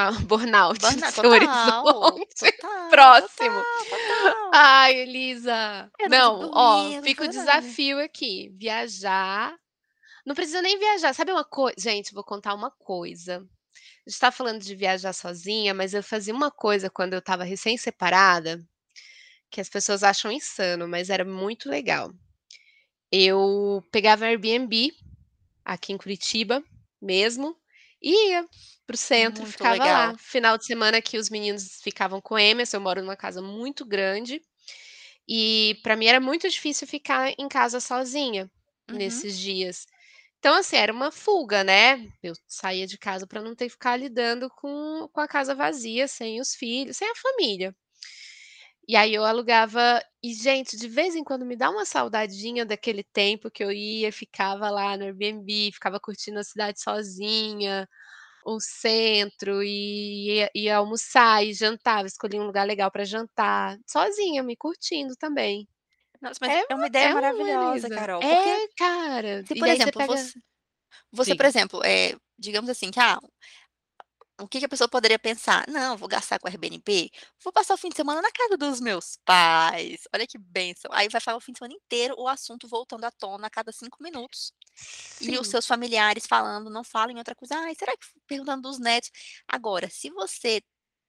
[0.28, 3.66] Burnout no Burnout, seu total, horizonte total, próximo.
[3.88, 4.52] total.
[4.52, 9.56] Ai, Elisa, Eu não não, ó, dormir, fica o desafio aqui, viajar
[10.26, 13.38] não precisa nem viajar, sabe uma coi gente, vou contar uma coisa,
[14.06, 17.44] a gente tá falando de viajar sozinha, mas eu fazia uma coisa quando eu estava
[17.44, 18.64] recém-separada,
[19.50, 22.12] que as pessoas acham insano, mas era muito legal.
[23.12, 24.92] Eu pegava Airbnb,
[25.64, 26.62] aqui em Curitiba
[27.02, 27.56] mesmo,
[28.02, 28.46] e ia
[28.86, 30.12] para o centro, Muito ficava legal.
[30.12, 30.16] lá.
[30.18, 34.42] Final de semana que os meninos ficavam com Emerson, eu moro numa casa muito grande,
[35.28, 38.50] e pra mim era muito difícil ficar em casa sozinha,
[38.88, 39.24] Uhum.
[39.24, 39.86] nesses dias.
[40.42, 43.94] Então, assim, era uma fuga, né, eu saía de casa pra não ter que ficar
[43.98, 47.74] lidando com com a casa vazia, sem os filhos, sem a família.
[48.88, 53.04] E aí eu alugava e gente, de vez em quando me dá uma saudadinha daquele
[53.04, 57.88] tempo que eu ia, ficava lá no Airbnb, ficava curtindo a cidade sozinha,
[58.46, 64.42] o centro, e ia ia almoçar e jantava, escolhia um lugar legal pra jantar, sozinha,
[64.42, 65.68] me curtindo também.
[66.20, 67.96] Nossa, mas É é uma uma ideia é é, maravilhosa, Elisa?
[67.96, 70.38] Carol, porque É, cara, se, e por você exemplo, pega você
[71.12, 73.18] você, por exemplo, eh, digamos assim que, ah,
[74.40, 75.66] o que que a pessoa poderia pensar?
[75.68, 77.10] "Não, vou gastar com Airbnb,
[77.44, 80.90] vou passar o fim de semana na casa dos meus pais, olha que bênção".
[80.94, 83.72] Aí vai falar o fim de semana inteiro o assunto voltando à tona a cada
[83.72, 84.52] 5 minutos,
[85.20, 85.50] e os Sim.
[85.50, 89.10] seus familiares falando, não falam em outra coisa, "Ai, será que" perguntando dos netos.
[89.48, 90.62] Agora, se você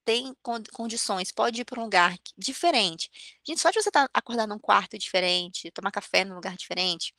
[0.06, 3.10] tem con condições, pode ir pra um lugar diferente,
[3.48, 7.14] gente, só de você estar acordar num quarto diferente, tomar café num lugar diferente,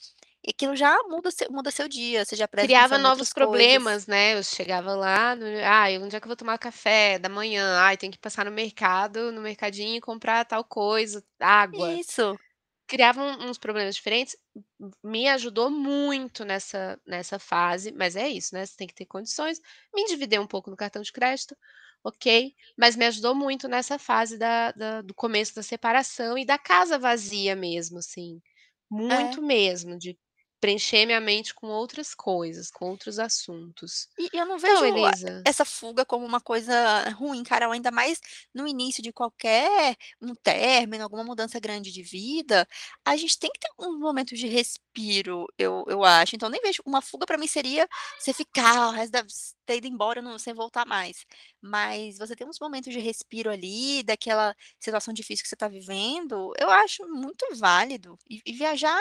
[0.47, 3.85] e aquilo já muda seu muda seu dia, você já Criava novos outras coisas.
[3.89, 7.29] problemas, né, eu chegava lá no "Ai, onde é que eu vou tomar café da
[7.29, 7.79] manhã?
[7.81, 12.01] Ai, tenho que passar no mercado, no mercadinho e comprar tal coisa, água".
[12.01, 12.39] Isso.
[12.93, 14.37] Criava um uns problemas diferentes,
[15.03, 19.59] me ajudou muito nessa nessa fase, mas é isso, né, você tem que ter condições,
[19.95, 21.57] me endividei um pouco no cartão de crédito,
[22.05, 26.59] ok, mas me ajudou muito nessa fase da da do começo da separação e da
[26.59, 28.43] casa vazia mesmo, assim,
[29.09, 29.39] É.
[29.39, 30.19] muito mesmo, de
[30.63, 34.09] preencher minha mente com outras coisas, com outros assuntos.
[34.19, 38.21] E eu não Então, vejo Elisa essa fuga como uma coisa ruim, Carol, ainda mais
[38.55, 42.67] no início de qualquer um término, alguma mudança grande de vida,
[43.05, 46.83] a gente tem que ter um momento de respiro, eu eu acho, então nem vejo
[46.87, 47.89] uma fuga pra mim seria
[48.19, 49.25] você ficar o resto da
[49.67, 51.25] ter ido embora não sem voltar mais.
[51.61, 56.53] Mas você ter uns momentos de respiro ali, daquela situação difícil que você tá vivendo,
[56.59, 58.99] eu acho muito válido, e e viajar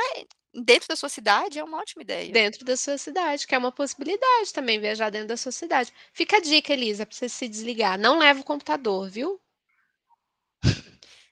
[0.53, 2.31] dentro da sua cidade é uma ótima ideia.
[2.31, 5.93] Dentro da sua cidade, que é uma possibilidade também, viajar dentro da sua cidade.
[6.13, 9.39] Fica a dica, Elisa, pra você se desligar, não leva o computador, viu?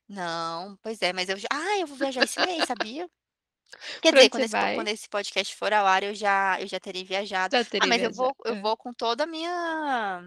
[0.08, 3.10] Não, pois é, mas eu já ah, eu vou viajar esse mês, sabia?
[4.02, 7.04] Quer dizer, quando esse quando esse podcast for ao ar, eu já eu já terei
[7.06, 7.56] viajado.
[7.56, 8.14] Já Ah, mas eu viajado.
[8.14, 8.58] vou eu Hã.
[8.58, 10.24] vou com toda a minha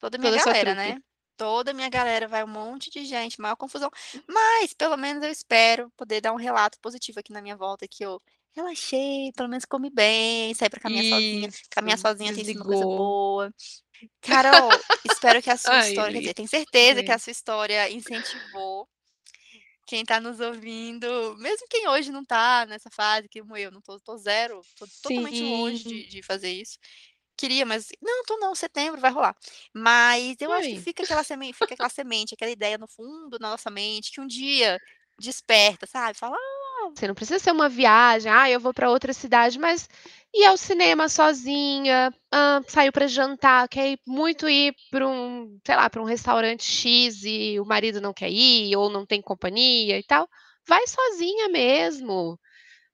[0.00, 1.00] toda a minha Toda galera, né.
[1.40, 3.90] Toda a minha galera, vai um monte de gente, maior confusão.
[4.28, 8.04] Mas, pelo menos eu espero poder dar um relato positivo aqui na minha volta, que
[8.04, 8.20] eu
[8.54, 11.48] relaxei, pelo menos comi bem, saí pra caminhar sozinha.
[11.70, 13.50] Caminhar Isso, sozinha tem sido uma coisa boa.
[14.20, 14.68] Carol,
[15.10, 18.86] espero que a sua Ai, história quer dizer, tenho certeza que a sua história incentivou
[19.86, 23.98] quem tá nos ouvindo, mesmo quem hoje não tá nessa fase, como eu, não tô
[23.98, 25.88] tô zero, tô totalmente longe Sim.
[25.88, 26.78] de de fazer isso.
[27.40, 29.34] Queria, mas não tô não, setembro vai rolar.
[29.74, 33.48] Mas eu acho que fica aquela semen fica aquela semente, aquela ideia no fundo da
[33.48, 34.78] nossa mente, que um dia
[35.18, 39.14] desperta, sabe, fala: "Ah" Você não precisa ser uma viagem, "Ah, eu vou pra outra
[39.14, 39.88] cidade", mas
[40.34, 45.88] ir ao cinema sozinha, hã, saiu pra jantar, quer muito ir pra um, sei lá,
[45.88, 50.02] pra um restaurante "X" e o marido não quer ir ou não tem companhia e
[50.04, 50.28] tal,
[50.68, 52.38] vai sozinha mesmo,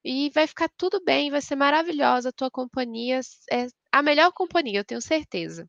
[0.05, 3.20] e vai ficar tudo bem, vai ser maravilhosa a tua companhia,
[3.53, 3.66] é
[3.99, 5.68] a melhor companhia, eu tenho certeza.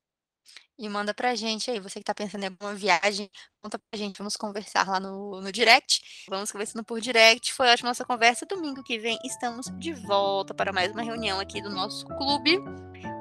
[0.80, 4.18] E manda pra gente aí, você que tá pensando em alguma viagem, conta pra gente,
[4.20, 7.52] vamos conversar lá no no direct, vamos conversando por direct.
[7.54, 11.62] Foi ótima nossa conversa, domingo que vem estamos de volta para mais uma reunião aqui
[11.62, 12.60] do nosso clube.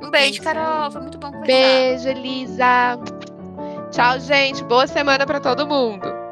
[0.03, 0.43] Um beijo.
[0.43, 1.47] Carol, foi muito bom conversar.
[1.47, 2.99] Beijo, Elisa.
[3.91, 6.26] Tchau, gente, boa semana pra todo mundo.